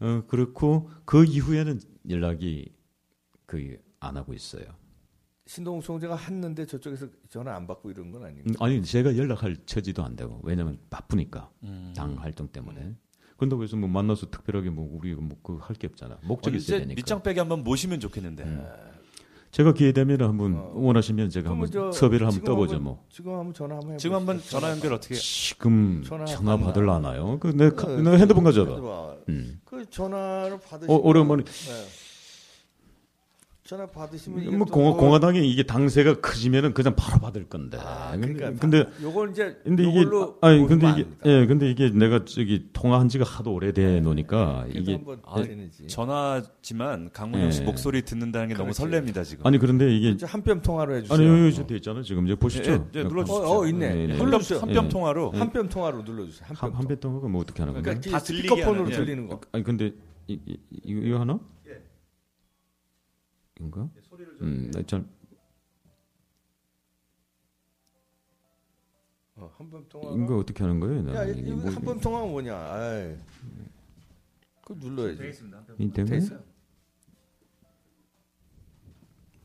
네. 0.00 0.06
어, 0.06 0.22
그렇고 0.28 0.90
그 1.04 1.24
이후에는 1.24 1.80
연락이 2.10 2.72
그안 3.46 4.16
하고 4.16 4.34
있어요. 4.34 4.64
신동욱 5.46 5.82
총재가 5.84 6.16
했는데 6.16 6.64
저쪽에서 6.66 7.06
전화 7.28 7.54
안 7.54 7.66
받고 7.66 7.90
이런 7.90 8.10
건 8.10 8.24
아니고 8.24 8.48
음, 8.48 8.54
아니 8.60 8.82
제가 8.82 9.16
연락할 9.16 9.56
처지도 9.66 10.02
안 10.02 10.16
되고 10.16 10.40
왜냐면 10.42 10.78
바쁘니까 10.90 11.50
음. 11.64 11.92
당 11.96 12.14
활동 12.18 12.48
때문에. 12.48 12.94
근데 13.36 13.56
그래서 13.56 13.76
뭐 13.76 13.88
만나서 13.88 14.30
특별하게 14.30 14.70
뭐 14.70 14.88
우리 14.96 15.14
뭐그 15.14 15.58
할 15.60 15.76
게 15.76 15.86
없잖아. 15.88 16.18
목적이 16.22 16.56
있어야 16.58 16.78
되니까. 16.78 16.94
밑장 16.94 17.22
빼기 17.22 17.38
한번 17.40 17.62
모시면 17.64 18.00
좋겠는데. 18.00 18.44
제가 19.50 19.72
기회 19.74 19.92
되면 19.92 20.20
한번 20.22 20.54
어. 20.56 20.72
원하시면 20.74 21.30
제가 21.30 21.50
한번 21.50 21.70
저 21.70 21.92
섭외를 21.92 22.26
한번 22.26 22.42
떠보죠 22.44 22.76
한번- 22.76 22.94
뭐. 22.94 23.04
지금 23.10 23.32
한번 23.34 23.52
전화 23.54 23.74
한번 23.74 23.90
해보시죠. 23.90 24.02
지금 24.02 24.16
한번 24.16 24.40
전화 24.40 24.70
연결 24.70 24.92
어떻게? 24.94 25.14
지금 25.14 26.02
전화 26.04 26.24
전화? 26.24 26.56
받을라나요? 26.56 27.38
그 27.38 27.48
내, 27.48 27.70
가- 27.70 27.86
네, 27.86 28.02
내 28.02 28.16
핸드폰 28.18 28.42
가져봐. 28.44 29.16
음. 29.28 29.60
그 29.64 29.88
전화를 29.90 30.58
받으시면 30.60 30.96
어, 30.96 31.00
오랜만에 31.04 31.44
네. 31.44 31.50
전화 33.66 33.86
받으시면 33.86 34.42
이게 34.42 34.50
뭐또 34.54 34.70
공화, 34.74 34.90
뭐- 34.90 34.98
공화당이 34.98 35.50
이게 35.50 35.62
당세가 35.62 36.20
크지면은 36.20 36.74
그냥 36.74 36.94
바로 36.96 37.18
받을 37.18 37.44
건데. 37.48 37.78
아, 37.80 38.10
근데, 38.12 38.34
그러니까 38.34 38.60
근데 38.60 38.84
요걸 39.02 39.30
이제 39.30 39.56
근데 39.64 39.84
이게 39.84 40.04
아니 40.42 40.66
근데 40.66 40.90
이게. 40.90 41.06
예 41.24 41.46
근데 41.46 41.70
이게 41.70 41.88
내가 41.88 42.26
저기 42.26 42.68
통화한 42.74 43.08
지가 43.08 43.24
하도 43.24 43.54
오래돼 43.54 44.00
놓으니까 44.00 44.66
그래도 44.70 44.78
이게 44.92 45.00
아. 45.24 45.42
전화지만 45.86 47.08
강문영 47.14 47.52
씨 47.52 47.62
예. 47.62 47.64
목소리 47.64 48.02
듣는다는 48.02 48.48
게 48.48 48.54
너무 48.54 48.70
그렇지. 48.70 48.82
설렙니다 48.82 49.24
지금. 49.24 49.46
아니 49.46 49.56
그런데 49.56 49.96
이게 49.96 50.10
이제 50.10 50.26
한뼘 50.26 50.60
통화로 50.60 50.96
해주세요. 50.96 51.16
아니 51.18 51.26
여기 51.44 51.54
저돼 51.54 51.76
있잖아요 51.76 52.02
지금 52.02 52.26
이제 52.26 52.34
보시죠. 52.34 52.70
예, 52.70 52.74
예, 52.74 52.98
예, 53.00 53.04
눌러주십시오. 53.04 53.46
어, 53.46 53.60
어, 53.62 53.66
있네. 53.66 53.88
네, 53.88 53.94
네. 53.94 54.00
한뼘 54.12 54.24
눌러주세요. 54.26 54.58
한뼘 54.60 54.84
예. 54.84 54.88
통화로 54.90 55.30
한 55.32 55.50
뼘 55.54 55.68
통화로 55.70 56.02
눌러주세요. 56.02 56.48
한, 56.52 56.70
한뼘 56.74 57.00
동안 57.00 57.30
뭐 57.32 57.40
어떻게 57.40 57.62
하는 57.62 57.72
거예요? 57.72 57.82
그러니까 57.82 58.10
다 58.10 58.18
스피커폰으로 58.18 58.90
예. 58.90 58.94
들리는 58.94 59.26
거. 59.26 59.40
아니 59.52 59.64
근데 59.64 59.90
이, 60.26 60.38
이, 60.44 60.52
이- 60.70 61.08
이거 61.08 61.20
하나? 61.20 61.38
이건가? 63.56 63.88
음, 64.40 64.70
나 64.72 64.82
잘. 64.82 65.00
어, 69.36 69.44
어, 69.44 69.54
한밤 69.56 69.84
통화. 69.88 70.14
이거 70.24 70.38
어떻게 70.38 70.62
하는 70.62 70.80
거예요? 70.80 71.08
야, 71.10 71.12
나 71.12 71.24
이게 71.24 71.40
이거 71.40 71.56
뭐- 71.56 71.70
한밤 71.70 72.00
통화가 72.00 72.26
뭐냐? 72.26 72.56
아이. 72.56 73.16
그 74.64 74.72
눌러야지. 74.74 75.18
돼 75.18 75.32
인터넷? 75.78 76.16
있어요? 76.16 76.42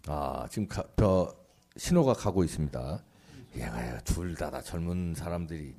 아, 0.08 0.48
지금 0.50 0.67
가, 0.67 0.84
저 0.98 1.36
신호가 1.78 2.13
가고 2.13 2.43
있습니다. 2.43 3.04
얘가 3.56 4.00
둘다 4.04 4.50
다 4.52 4.62
젊은 4.62 5.13
사람들이 5.15 5.76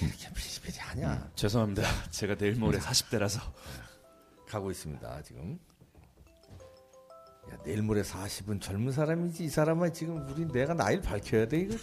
이렇게 0.00 0.32
비리비리하냐? 0.34 1.32
죄송합니다. 1.34 1.82
제가 2.10 2.34
내일 2.36 2.54
모레 2.56 2.78
40대라서 2.78 3.40
가고 4.46 4.70
있습니다. 4.70 5.22
지금. 5.22 5.58
야, 7.50 7.56
내일 7.64 7.82
모레 7.82 8.02
40은 8.02 8.60
젊은 8.60 8.92
사람이지 8.92 9.44
이 9.44 9.48
사람은 9.48 9.92
지금 9.92 10.26
우리 10.28 10.46
내가 10.48 10.74
나이를 10.74 11.02
밝혀야 11.02 11.46
돼 11.48 11.60
이거. 11.60 11.74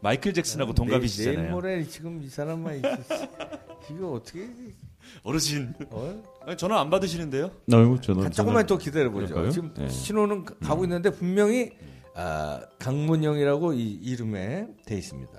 마이클 0.00 0.32
잭슨하고 0.34 0.72
동갑이시잖아요. 0.74 1.38
내 1.38 1.44
일 1.44 1.50
모레 1.50 1.84
지금 1.84 2.22
이 2.22 2.28
사람만 2.28 2.82
이거, 3.90 4.12
어떻게 4.12 4.48
어르신. 5.24 5.74
어? 5.90 6.22
아니, 6.46 6.56
전화 6.56 6.80
안 6.80 6.88
받으시는데요? 6.90 7.50
아이고 7.72 8.00
저는 8.00 8.24
한 8.24 8.32
조금만 8.32 8.66
더 8.66 8.78
기다려 8.78 9.10
보죠. 9.10 9.50
지금 9.50 9.72
네. 9.74 9.88
신호는 9.88 10.44
가- 10.44 10.54
가고 10.62 10.84
있는데 10.84 11.10
분명히 11.10 11.72
아, 12.14 12.60
강문영이라고 12.78 13.72
이 13.72 13.94
이름에 13.94 14.68
돼 14.86 14.96
있습니다. 14.98 15.32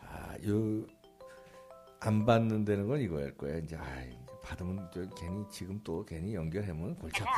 아, 0.00 0.34
요안 0.46 2.24
받는다는 2.26 2.86
건 2.86 3.00
이거일 3.00 3.36
거예요. 3.36 3.58
이제 3.58 3.76
아, 3.76 3.82
받으면 4.46 4.88
저 4.94 5.00
괜히 5.18 5.44
지금 5.50 5.80
또 5.82 6.04
괜히 6.04 6.34
연결하면 6.34 6.94
골치 6.96 7.22
아프. 7.26 7.32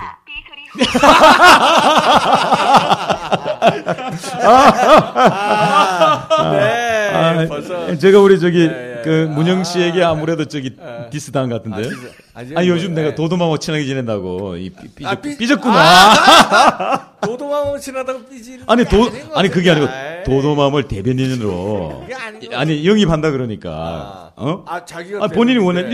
네, 6.52 7.10
아, 7.14 7.46
벌써 7.48 7.96
제가 7.96 8.20
우리 8.20 8.38
저기 8.38 8.66
예, 8.66 8.87
예. 8.87 8.87
그 9.08 9.24
문영 9.32 9.64
씨에게 9.64 10.04
아. 10.04 10.10
아무래도 10.10 10.44
저기 10.44 10.76
디스 11.10 11.32
당한 11.32 11.48
것 11.48 11.62
같은데. 11.62 11.88
진짜. 11.88 12.08
아니, 12.34 12.52
아 12.56 12.66
요즘 12.66 12.88
뭐, 12.88 12.96
내가 12.96 13.08
예. 13.08 13.14
도도맘하고 13.14 13.56
친하게 13.56 13.84
지낸다고 13.86 14.56
이 14.56 14.68
삐, 14.68 14.88
삐, 14.96 15.06
아, 15.06 15.14
삐, 15.14 15.30
삐- 15.30 15.38
삐졌구나. 15.38 17.12
도도맘하고 17.22 17.80
친하다고 17.80 18.26
삐지. 18.26 18.60
아니 18.66 18.84
도 18.84 19.08
아니 19.34 19.48
그게 19.48 19.70
아니고. 19.70 19.86
도도맘을 20.26 20.88
대변인으로. 20.88 22.04
아니 22.52 22.86
영입한다 22.86 23.30
그러니까 23.30 24.32
어? 24.36 24.64
아, 24.66 24.84
자기가 24.84 25.24
아, 25.24 25.28
본인이. 25.28 25.58
원하는. 25.58 25.90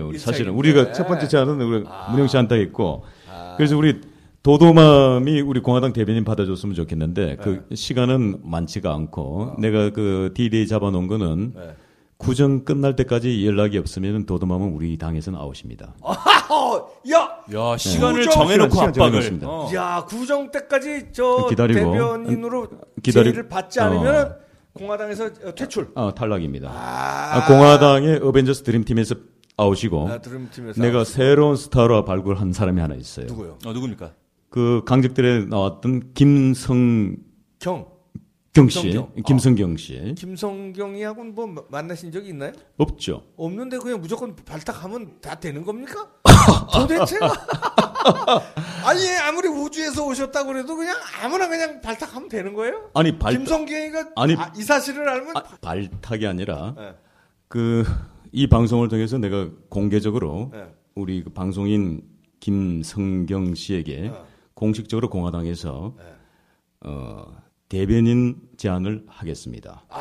우리 0.00 0.18
사실은. 0.18 0.52
우리가 0.54 0.92
첫 0.92 1.06
번째 1.06 1.28
차는 1.28 1.60
우리 1.60 1.84
아. 1.86 2.08
문영 2.10 2.26
씨한테 2.26 2.60
있고 2.62 3.04
아. 3.30 3.54
그래서 3.56 3.76
우리 3.76 4.00
도도맘이 4.42 5.40
우리 5.40 5.60
공화당 5.60 5.92
대변인 5.92 6.24
받아줬으면 6.24 6.74
좋겠는데 6.74 7.36
그 7.42 7.64
네. 7.68 7.76
시간은 7.76 8.40
많지가 8.44 8.92
않고 8.92 9.56
내가 9.58 9.90
그 9.90 10.32
디데이 10.34 10.66
잡아놓은 10.68 11.06
거는 11.08 11.52
네. 11.56 11.74
구정 12.18 12.64
끝날 12.64 12.96
때까지 12.96 13.46
연락이 13.46 13.76
없으면 13.78 14.24
도도맘은 14.26 14.72
우리 14.72 14.96
당에서는 14.96 15.38
아웃입니다. 15.38 15.94
어, 16.02 16.88
야, 17.12 17.38
야 17.54 17.76
시간을 17.76 18.20
구정- 18.26 18.32
정해놓고 18.32 18.70
시간 18.74 18.88
압박을. 18.88 18.94
정해놓습니다. 19.12 19.46
어. 19.48 19.70
야 19.74 20.04
구정 20.08 20.50
때까지 20.50 21.08
저 21.12 21.46
기다리고. 21.48 21.78
대변인으로 21.92 22.68
기다리- 23.02 23.12
제의를 23.24 23.48
받지 23.48 23.80
않으면 23.80 24.36
공화당에서 24.72 25.26
어, 25.44 25.54
퇴출. 25.54 25.88
아, 25.94 26.12
탈락입니다. 26.16 26.70
아, 26.70 27.36
아, 27.36 27.46
공화당의 27.46 28.20
어벤져스 28.22 28.62
드림팀에서 28.62 29.14
아웃이고 29.58 30.08
아, 30.08 30.18
드림팀에서 30.20 30.80
내가 30.80 31.04
새로운 31.04 31.56
스타로 31.56 32.04
발굴한 32.04 32.52
사람이 32.52 32.80
하나 32.80 32.94
있어요. 32.94 33.26
누구요? 33.26 33.58
어 33.66 33.72
누굽니까? 33.72 34.12
그 34.50 34.82
강적들에 34.86 35.46
나왔던 35.46 36.12
김성경 36.14 37.86
경 38.56 38.68
씨, 38.70 38.80
김성경. 38.80 39.12
김성경 39.26 39.76
씨 39.76 40.14
김성경이하고는 40.16 41.34
뭐 41.34 41.46
마- 41.46 41.62
만나신 41.68 42.10
적이 42.10 42.30
있나요? 42.30 42.52
없죠. 42.78 43.22
없는데 43.36 43.76
그냥 43.76 44.00
무조건 44.00 44.34
발탁하면 44.34 45.20
다 45.20 45.34
되는 45.38 45.62
겁니까? 45.62 46.08
도대체가 46.72 47.28
아니 48.86 49.06
아무리 49.22 49.48
우주에서 49.48 50.06
오셨다고 50.06 50.48
그래도 50.48 50.74
그냥 50.74 50.96
아무나 51.22 51.48
그냥 51.48 51.82
발탁하면 51.82 52.30
되는 52.30 52.54
거예요? 52.54 52.90
아니 52.94 53.18
발 53.18 53.34
김성경이가 53.36 54.12
아니- 54.16 54.34
아, 54.36 54.50
이 54.56 54.62
사실을 54.62 55.06
알면 55.06 55.36
아, 55.36 55.42
발탁이 55.60 56.26
아니라 56.26 56.74
네. 56.78 56.94
그이 57.48 58.46
방송을 58.48 58.88
통해서 58.88 59.18
내가 59.18 59.50
공개적으로 59.68 60.50
네. 60.54 60.66
우리 60.94 61.22
그 61.22 61.30
방송인 61.30 62.02
김성경 62.40 63.54
씨에게 63.54 64.00
네. 64.00 64.12
공식적으로 64.54 65.10
공화당에서 65.10 65.94
네. 65.98 66.04
어, 66.86 67.36
대변인 67.68 68.36
제안을 68.56 69.02
하겠습니다. 69.08 69.84
아, 69.88 69.98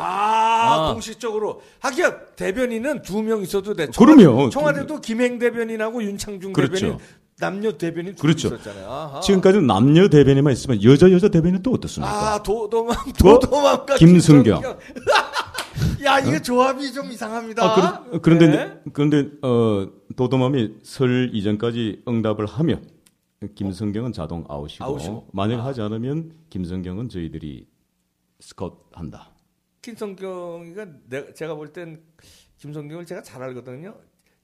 아. 0.89 0.93
공식적으로 0.93 1.62
하기야 1.80 2.25
대변인은 2.36 3.01
두 3.01 3.21
명 3.23 3.41
있어도 3.41 3.73
돼. 3.73 3.88
그럼요. 3.88 4.49
청와대도 4.49 5.01
김행 5.01 5.39
대변인하고 5.39 6.04
윤창중 6.04 6.54
그렇죠. 6.54 6.75
대변인 6.75 6.99
남녀 7.39 7.71
대변인 7.71 8.13
둘 8.15 8.21
그렇죠. 8.21 8.47
있었잖아요. 8.49 8.88
아하. 8.89 9.19
지금까지는 9.19 9.65
남녀 9.67 10.08
대변인만 10.08 10.54
있으면 10.54 10.82
여자 10.84 11.12
여자 11.12 11.28
대변인 11.30 11.62
또 11.63 11.71
어떻습니까? 11.71 12.34
아 12.36 12.43
도도맘 12.43 12.95
뭐? 13.23 13.39
도도맘과 13.39 13.95
김승경. 13.95 14.62
야 16.06 16.19
이게 16.19 16.39
조합이 16.41 16.93
좀 16.93 17.12
이상합니다. 17.12 17.63
아, 17.65 18.04
그 18.21 18.30
런데 18.30 18.47
네? 18.47 18.73
그런데 18.93 19.28
어 19.41 19.88
도도맘이 20.15 20.75
설 20.84 21.32
이전까지 21.34 22.04
응답을 22.08 22.45
하면 22.45 22.88
김성경은 23.54 24.13
자동 24.13 24.43
아웃이고, 24.48 24.84
아웃이고. 24.84 25.28
만약 25.34 25.63
하지 25.65 25.82
않으면 25.82 26.36
김성경은 26.50 27.10
저희들이 27.10 27.67
스카웃 28.39 28.80
한다. 28.93 29.32
김성경이가 29.82 30.86
내가 31.10 31.34
제가 31.34 31.56
볼 31.56 31.71
땐 31.71 32.02
김성경을 32.58 33.06
제가 33.06 33.21
잘 33.21 33.43
알거든요. 33.43 33.95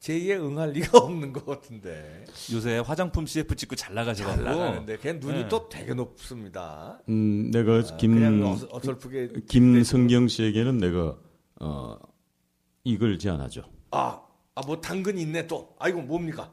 제의에 0.01 0.31
응할 0.39 0.71
리가 0.71 0.97
없는 0.99 1.31
것 1.31 1.45
같은데. 1.45 2.25
요새 2.53 2.79
화장품 2.79 3.25
CF 3.25 3.55
찍고 3.55 3.75
잘잘 3.75 3.95
나가셔가지고. 3.95 4.43
나가는데 4.49 4.97
걔 4.97 5.13
눈이 5.13 5.43
네. 5.43 5.47
또 5.47 5.69
되게 5.69 5.93
높습니다. 5.93 6.99
음, 7.09 7.49
내가 7.51 7.77
아, 7.77 7.97
김 7.97 8.21
어설프게 8.71 9.33
김성경 9.47 10.27
씨에게는 10.27 10.77
내가 10.79 11.17
어 11.61 11.97
이걸 12.83 13.17
제안하죠. 13.19 13.63
아, 13.91 14.21
아, 14.55 14.61
뭐 14.65 14.81
당근 14.81 15.17
있네 15.17 15.47
또. 15.47 15.75
아이고 15.79 16.01
뭡니까? 16.01 16.51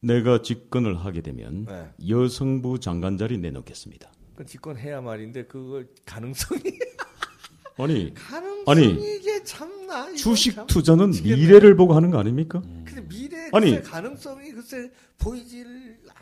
내가 0.00 0.42
집권을 0.42 1.04
하게 1.04 1.20
되면 1.22 1.66
네. 1.66 1.88
여성부 2.08 2.80
장관 2.80 3.18
자리 3.18 3.38
내놓겠습니다. 3.38 4.10
그 4.36 4.46
집권해야 4.46 5.00
말인데 5.00 5.46
그걸 5.46 5.88
가능성이 6.06 6.60
아니 7.78 8.12
가능성이 8.14 8.64
아니, 8.66 9.16
이게 9.16 9.42
참나 9.42 10.12
주식 10.14 10.54
참 10.54 10.66
투자는 10.66 11.10
미치겠네. 11.10 11.36
미래를 11.36 11.76
보고 11.76 11.94
하는 11.94 12.10
거 12.10 12.18
아닙니까? 12.18 12.60
근데 12.84 13.00
미래 13.08 13.48
아니. 13.52 13.80
가능성이 13.82 14.52
글쎄 14.52 14.90
보이질 15.18 15.66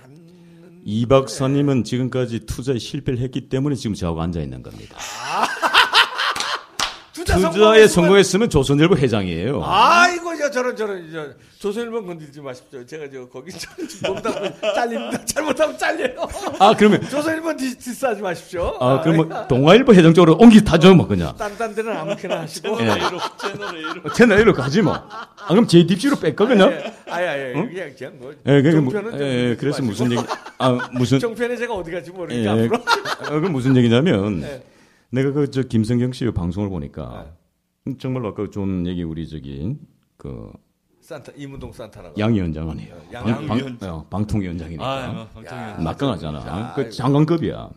않는 0.05 0.81
이 0.85 1.05
박사님은 1.07 1.85
지금까지 1.85 2.41
투자에 2.47 2.79
실패를 2.79 3.19
했기 3.21 3.49
때문에 3.49 3.75
지금 3.75 3.95
저하고 3.95 4.23
앉아 4.23 4.41
있는 4.41 4.62
겁니다. 4.62 4.97
투자 7.12 7.35
투자 7.37 7.77
에 7.77 7.85
성공했으면- 7.85 7.89
성공했으면 7.89 8.51
조선일보 8.51 8.97
회장이에요. 8.97 9.62
아이고 9.65 10.36
저 10.47 10.51
저런 10.51 10.77
저런 10.77 11.11
저 11.13 11.29
조선일보 11.59 12.05
건들지 12.05 12.41
마십시오. 12.41 12.85
제가 12.87 13.07
저 13.13 13.29
거기 13.29 13.51
몸담고 14.07 14.73
잘립니다. 14.75 15.25
잘못하면 15.25 15.79
잘려요. 15.79 16.29
아 16.59 16.75
그러면 16.77 17.01
조선일보 17.09 17.57
디, 17.57 17.77
디스하지 17.77 18.23
마십시오. 18.23 18.77
아 18.81 19.01
그럼 19.03 19.29
뭐 19.29 19.47
동아일보 19.49 19.93
회장 19.95 20.15
쪽으로 20.15 20.37
옮기 20.39 20.63
타죠 20.65 20.95
뭐 20.95 21.07
그냥. 21.07 21.35
딴딴 21.37 21.75
데는 21.75 21.93
아무렇게나 21.97 22.41
하시고. 22.43 22.69
예. 22.81 22.87
채널 23.39 23.77
A로. 23.77 24.13
채널 24.15 24.39
A로 24.39 24.53
가지 24.53 24.83
뭐. 24.83 24.95
아 24.95 25.29
그럼 25.49 25.67
제 25.67 25.85
딥시로 25.87 26.17
뺄까 26.17 26.47
그냥? 26.47 26.71
아예 27.09 27.27
아예 27.29 27.53
그냥 27.53 27.95
그냥 27.97 28.13
뭐. 28.19 28.35
예, 28.47 28.63
그게 28.63 28.81
뭐, 28.81 28.93
종편은 28.93 29.11
좀 29.19 29.21
예, 29.21 29.27
건들지 29.27 29.57
그래서 29.61 29.83
마시고. 29.83 29.87
무슨 29.87 30.13
얘기? 30.13 30.23
아 30.59 30.89
무슨 30.93 31.19
정편에 31.19 31.57
제가 31.57 31.75
어디 31.75 31.91
갈지 31.91 32.11
예, 32.13 32.17
모르니까 32.17 32.53
앞으로. 32.53 32.77
어, 33.37 33.41
그 33.41 33.47
무슨 33.49 33.77
얘기냐면 33.77 34.41
네. 34.41 34.63
내가 35.11 35.33
그 35.33 35.51
저 35.51 35.63
김성경 35.63 36.13
씨 36.13 36.25
방송을 36.31 36.69
보니까 36.69 37.27
정말 38.01 38.27
아까 38.27 38.47
좋은 38.51 38.87
얘기 38.87 39.03
우리 39.05 39.29
저기 39.29 39.77
그 40.17 40.51
산타 41.01 41.33
이문동 41.37 41.73
산타라고. 41.73 42.19
양 42.19 42.35
위원장 42.35 42.69
아니에요. 42.71 42.95
양- 43.13 43.23
방, 43.25 43.31
양 43.33 43.47
방, 43.47 43.59
위원장. 43.59 43.95
어, 43.95 44.07
방통 44.11 44.41
위원장이니까 44.41 44.85
아, 44.85 45.13
뭐, 45.13 45.27
방통위. 45.29 45.61
야. 45.63 45.77
막강하잖아. 45.81 46.41
자, 46.41 46.73
그. 46.75 46.91
장관급이야. 46.91 47.71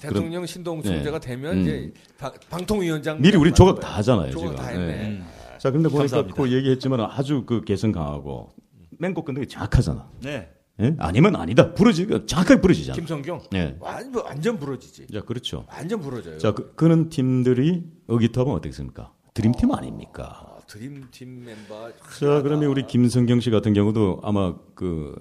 대통령 0.00 0.46
신동 0.46 0.80
총재가 0.82 1.18
되면 1.18 1.56
음. 1.56 1.62
이제 1.62 1.92
방, 2.18 2.32
방통 2.50 2.82
위원장 2.82 3.20
미리 3.20 3.36
우리 3.36 3.52
조각 3.52 3.80
다 3.80 3.96
하잖아요 3.96 4.30
조각 4.30 4.50
지금. 4.50 4.56
다 4.56 4.66
했네. 4.68 4.86
예. 4.86 5.06
음. 5.08 5.26
자 5.58 5.70
근데 5.72 5.88
보니까 5.88 6.02
감사합니다. 6.02 6.36
그 6.40 6.52
얘기했지만 6.52 7.00
아주 7.00 7.44
그 7.44 7.64
개성 7.64 7.90
강하고 7.90 8.50
맹고 8.98 9.24
끈적이 9.24 9.48
정확하잖아. 9.48 10.08
네. 10.22 10.48
예? 10.80 10.94
아니면 11.00 11.34
아니다. 11.34 11.74
부러지 11.74 12.06
정확하게 12.26 12.60
부러지잖아. 12.60 12.94
김성경 12.94 13.40
예. 13.54 13.76
완전 13.80 14.24
완전 14.24 14.56
부러지지. 14.58 15.08
자 15.12 15.20
그렇죠. 15.22 15.64
완전 15.68 16.00
부러져요. 16.00 16.38
자 16.38 16.52
그, 16.54 16.72
그런 16.76 17.08
팀들이 17.08 17.82
어기타면 18.06 18.54
어떻겠습니까? 18.54 19.12
드림팀 19.34 19.72
아닙니까? 19.72 20.47
아, 20.68 20.70
드림팀 20.72 21.44
멤버. 21.44 21.90
자, 22.18 22.42
그러면 22.42 22.68
우리 22.68 22.86
김성경 22.86 23.40
씨 23.40 23.50
같은 23.50 23.72
경우도 23.72 24.20
아마 24.22 24.54
그 24.74 25.16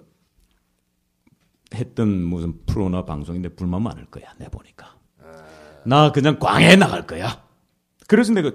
했던 1.74 2.10
무슨 2.24 2.60
프로나 2.66 3.06
방송인데 3.06 3.56
불만 3.56 3.82
많을 3.82 4.06
거야. 4.08 4.26
내 4.38 4.50
보니까. 4.50 4.98
나 5.86 6.12
그냥 6.12 6.38
광해 6.38 6.76
나갈 6.76 7.08
거야. 7.08 7.42
그래서 8.08 8.34
내가 8.34 8.52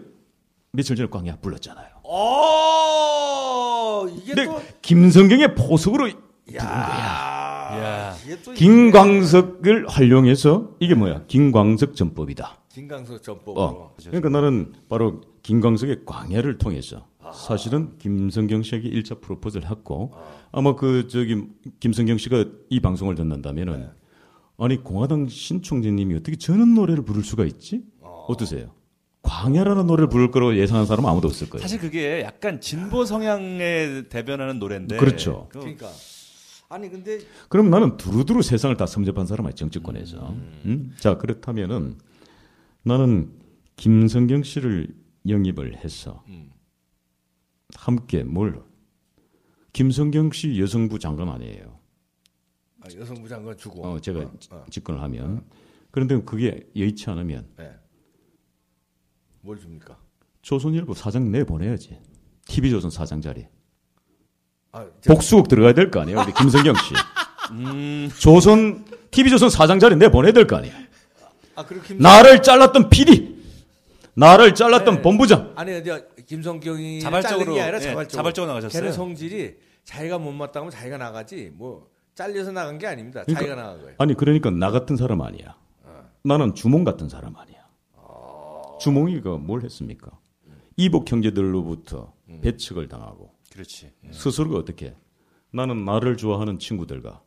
며칠 0.72 0.94
전에 0.96 1.08
광야 1.08 1.38
불렀잖아요. 1.40 1.88
어 2.04 4.06
이게 4.08 4.44
또 4.44 4.60
김성경의 4.82 5.54
포석으로 5.54 6.10
야, 6.10 6.14
야. 6.58 8.14
김광석을 8.54 9.88
활용해서 9.88 10.76
이게 10.78 10.94
뭐야? 10.94 11.24
김광석 11.26 11.96
전법이다. 11.96 12.58
김광석 12.68 13.22
전법으로 13.22 13.62
어. 13.62 13.94
그러니까 14.04 14.28
나는 14.28 14.74
바로 14.90 15.22
김광석의 15.42 16.04
광야를 16.04 16.58
통해서 16.58 17.06
사실은 17.34 17.96
김성경 17.98 18.62
씨에게 18.62 18.90
1차 18.90 19.20
프로포즈를 19.20 19.70
했고 19.70 20.12
아마 20.50 20.74
그 20.74 21.08
저기 21.08 21.44
김성경 21.80 22.18
씨가 22.18 22.44
이 22.68 22.80
방송을 22.80 23.14
듣는다면은 23.14 23.88
아니 24.58 24.82
공화당 24.82 25.28
신총재님이 25.28 26.16
어떻게 26.16 26.36
저런 26.36 26.74
노래를 26.74 27.04
부를 27.04 27.24
수가 27.24 27.44
있지? 27.44 27.82
어떠세요? 28.02 28.70
광야라는 29.22 29.86
노래를 29.86 30.08
부를 30.08 30.30
거라고 30.30 30.56
예상한 30.56 30.84
사람은 30.84 31.08
아무도 31.08 31.28
없을 31.28 31.48
거예요. 31.48 31.62
사실 31.62 31.78
그게 31.78 32.22
약간 32.22 32.60
진보 32.60 33.04
성향에 33.04 34.04
대변하는 34.08 34.58
노래인데. 34.58 34.96
그렇죠. 34.96 35.48
그 35.50 35.60
그러니까 35.60 35.88
아니 36.68 36.90
근데 36.90 37.20
그럼 37.48 37.70
나는 37.70 37.96
두루두루 37.96 38.42
세상을 38.42 38.76
다 38.76 38.86
섭렵한 38.86 39.26
사람이야 39.26 39.52
정치권에서. 39.52 40.34
음? 40.64 40.94
자 40.98 41.16
그렇다면은 41.18 41.96
나는 42.82 43.30
김성경 43.76 44.42
씨를 44.42 44.88
영입을 45.28 45.76
해서 45.84 46.24
함께 47.76 48.22
뭘 48.22 48.62
김성경 49.72 50.32
씨 50.32 50.60
여성부 50.60 50.98
장관 50.98 51.28
아니에요. 51.28 51.78
아, 52.80 52.86
여성부 52.94 53.28
장관 53.28 53.56
주고 53.56 53.86
어, 53.86 54.00
제가 54.00 54.20
어, 54.20 54.32
어. 54.50 54.64
집권을 54.70 55.00
하면 55.02 55.44
그런데 55.90 56.20
그게 56.22 56.68
여의치 56.76 57.08
않으면 57.10 57.46
네. 57.56 57.70
뭘 59.40 59.58
줍니까? 59.58 59.96
조선일보 60.42 60.94
사장 60.94 61.30
내 61.30 61.44
보내야지. 61.44 61.98
TV조선 62.46 62.90
사장 62.90 63.20
자리. 63.20 63.46
아, 64.72 64.84
제가- 65.00 65.06
복수국 65.14 65.48
들어가야 65.48 65.74
될 65.74 65.90
거 65.90 66.00
아니에요, 66.00 66.20
우리 66.20 66.32
김성경 66.32 66.74
씨. 66.74 66.94
음, 67.52 68.08
조선 68.18 68.84
TV조선 69.10 69.50
사장 69.50 69.78
자리 69.78 69.94
내 69.96 70.08
보내야 70.10 70.32
될 70.32 70.46
거 70.46 70.56
아니에요. 70.56 70.74
아김 71.54 71.98
나를 71.98 72.42
잘랐던 72.42 72.88
PD, 72.88 73.31
나를 74.14 74.54
잘랐던 74.54 74.96
네. 74.96 75.02
본부장. 75.02 75.52
아니 75.56 75.72
근데 75.72 76.06
김성경이 76.26 77.00
자발적으로, 77.00 77.54
게 77.54 77.60
아니라 77.62 77.78
예, 77.78 77.80
자발적으로 77.82 78.08
자발적으로 78.08 78.48
나가셨어요. 78.52 78.80
걔는 78.82 78.92
성질이 78.92 79.56
자기가 79.84 80.18
못 80.18 80.32
맞다면 80.32 80.70
자기가 80.70 80.98
나가지 80.98 81.50
뭐 81.54 81.88
잘려서 82.14 82.52
나간 82.52 82.78
게 82.78 82.86
아닙니다. 82.86 83.22
그러니까- 83.24 83.40
자기가 83.40 83.54
나간 83.62 83.80
거예요. 83.80 83.94
아니 83.98 84.14
그러니까 84.14 84.50
나 84.50 84.70
같은 84.70 84.96
사람 84.96 85.22
아니야. 85.22 85.56
나는 86.24 86.54
주몽 86.54 86.84
같은 86.84 87.08
사람 87.08 87.34
아니야. 87.36 87.62
주몽이가 88.80 89.38
뭘 89.38 89.62
했습니까? 89.62 90.10
이복 90.76 91.10
형제들로부터 91.10 92.12
배척을 92.42 92.88
당하고 92.88 93.32
그렇지. 93.52 93.92
스스로가 94.10 94.58
어떻게? 94.58 94.94
나는 95.52 95.84
나를 95.84 96.16
좋아하는 96.16 96.58
친구들과 96.58 97.22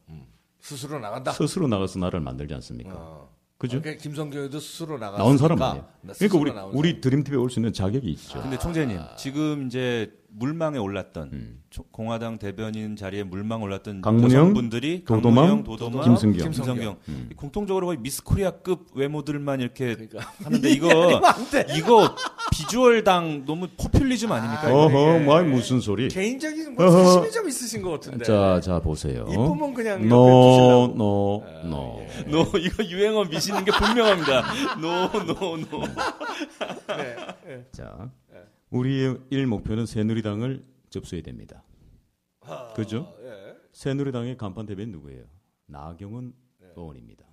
스스로 0.59 0.99
나간다. 0.99 1.31
스스로 1.31 1.67
나가서 1.67 1.99
나를 1.99 2.19
만들지 2.21 2.53
않습니까? 2.55 2.93
어. 2.95 3.34
그죠? 3.67 3.82
그러니까 3.82 4.01
김성경도 4.01 4.60
스스로 4.60 4.97
나가 4.97 5.17
나온 5.17 5.38
사람 5.38 5.62
아니에요. 5.62 5.86
그러니까 6.17 6.65
우리 6.65 6.89
우리 6.91 7.01
드림팀에 7.01 7.36
올 7.38 7.49
수 7.49 7.60
있는 7.60 7.73
자격이 7.73 8.08
있죠. 8.12 8.41
근데 8.41 8.58
총재님 8.58 8.99
지금 9.17 9.67
이제 9.67 10.12
물망에 10.37 10.77
올랐던 10.77 11.29
음. 11.31 11.61
초- 11.69 11.83
공화당 11.91 12.37
대변인 12.37 12.95
자리에 12.95 13.23
물망 13.23 13.61
올랐던 13.61 14.01
강문영, 14.01 14.53
분들이 14.53 15.03
강문영, 15.05 15.63
도도맘, 15.63 16.03
김승경. 16.03 16.43
김성경 16.51 16.97
음. 17.07 17.29
공통적으로 17.37 17.87
거의 17.87 17.97
미스코리아급 17.99 18.87
외모들만 18.95 19.61
이렇게 19.61 19.95
그러니까. 19.95 20.31
하는데 20.43 20.69
이거 20.69 20.87
이거 21.77 22.15
비주얼당 22.51 23.45
너무 23.45 23.67
포퓰리즘 23.77 24.31
아닙니까? 24.31 24.69
이거? 24.69 24.85
어허, 24.85 25.19
뭐 25.19 25.41
무슨 25.43 25.79
소리? 25.79 26.07
개인적인 26.09 26.75
뭐. 26.75 26.89
사심이 26.89 27.31
좀 27.31 27.47
있으신 27.47 27.81
것 27.81 27.91
같은데. 27.91 28.25
자, 28.25 28.59
자 28.61 28.79
보세요. 28.79 29.25
이쁘면 29.29 29.73
그냥 29.73 29.95
옆에 29.99 30.05
노, 30.07 30.87
두시려고. 30.87 30.93
노, 30.97 31.43
노. 31.69 32.05
노 32.27 32.57
이거 32.57 32.83
유행어 32.83 33.25
미시는 33.25 33.63
게 33.65 33.71
분명합니다. 33.71 34.43
no 34.81 35.05
no 35.25 35.57
no. 35.57 35.81
네. 36.97 37.15
네. 37.47 37.65
자, 37.71 38.09
우리의 38.75 39.21
일 39.29 39.47
목표는 39.47 39.85
새누리당을 39.85 40.65
접수해야 40.89 41.23
됩니다. 41.23 41.63
그죠? 42.75 43.15
예. 43.21 43.55
새누리당의 43.71 44.35
간판 44.35 44.65
대변인 44.65 44.91
누구예요? 44.91 45.25
나경원 45.67 46.33
의원입니다. 46.75 47.25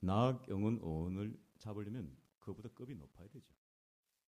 나경원 0.00 0.80
의원을 0.82 1.38
잡으려면 1.58 2.14
그보다 2.38 2.68
급이 2.74 2.94
높아야 2.96 3.26
되죠. 3.28 3.53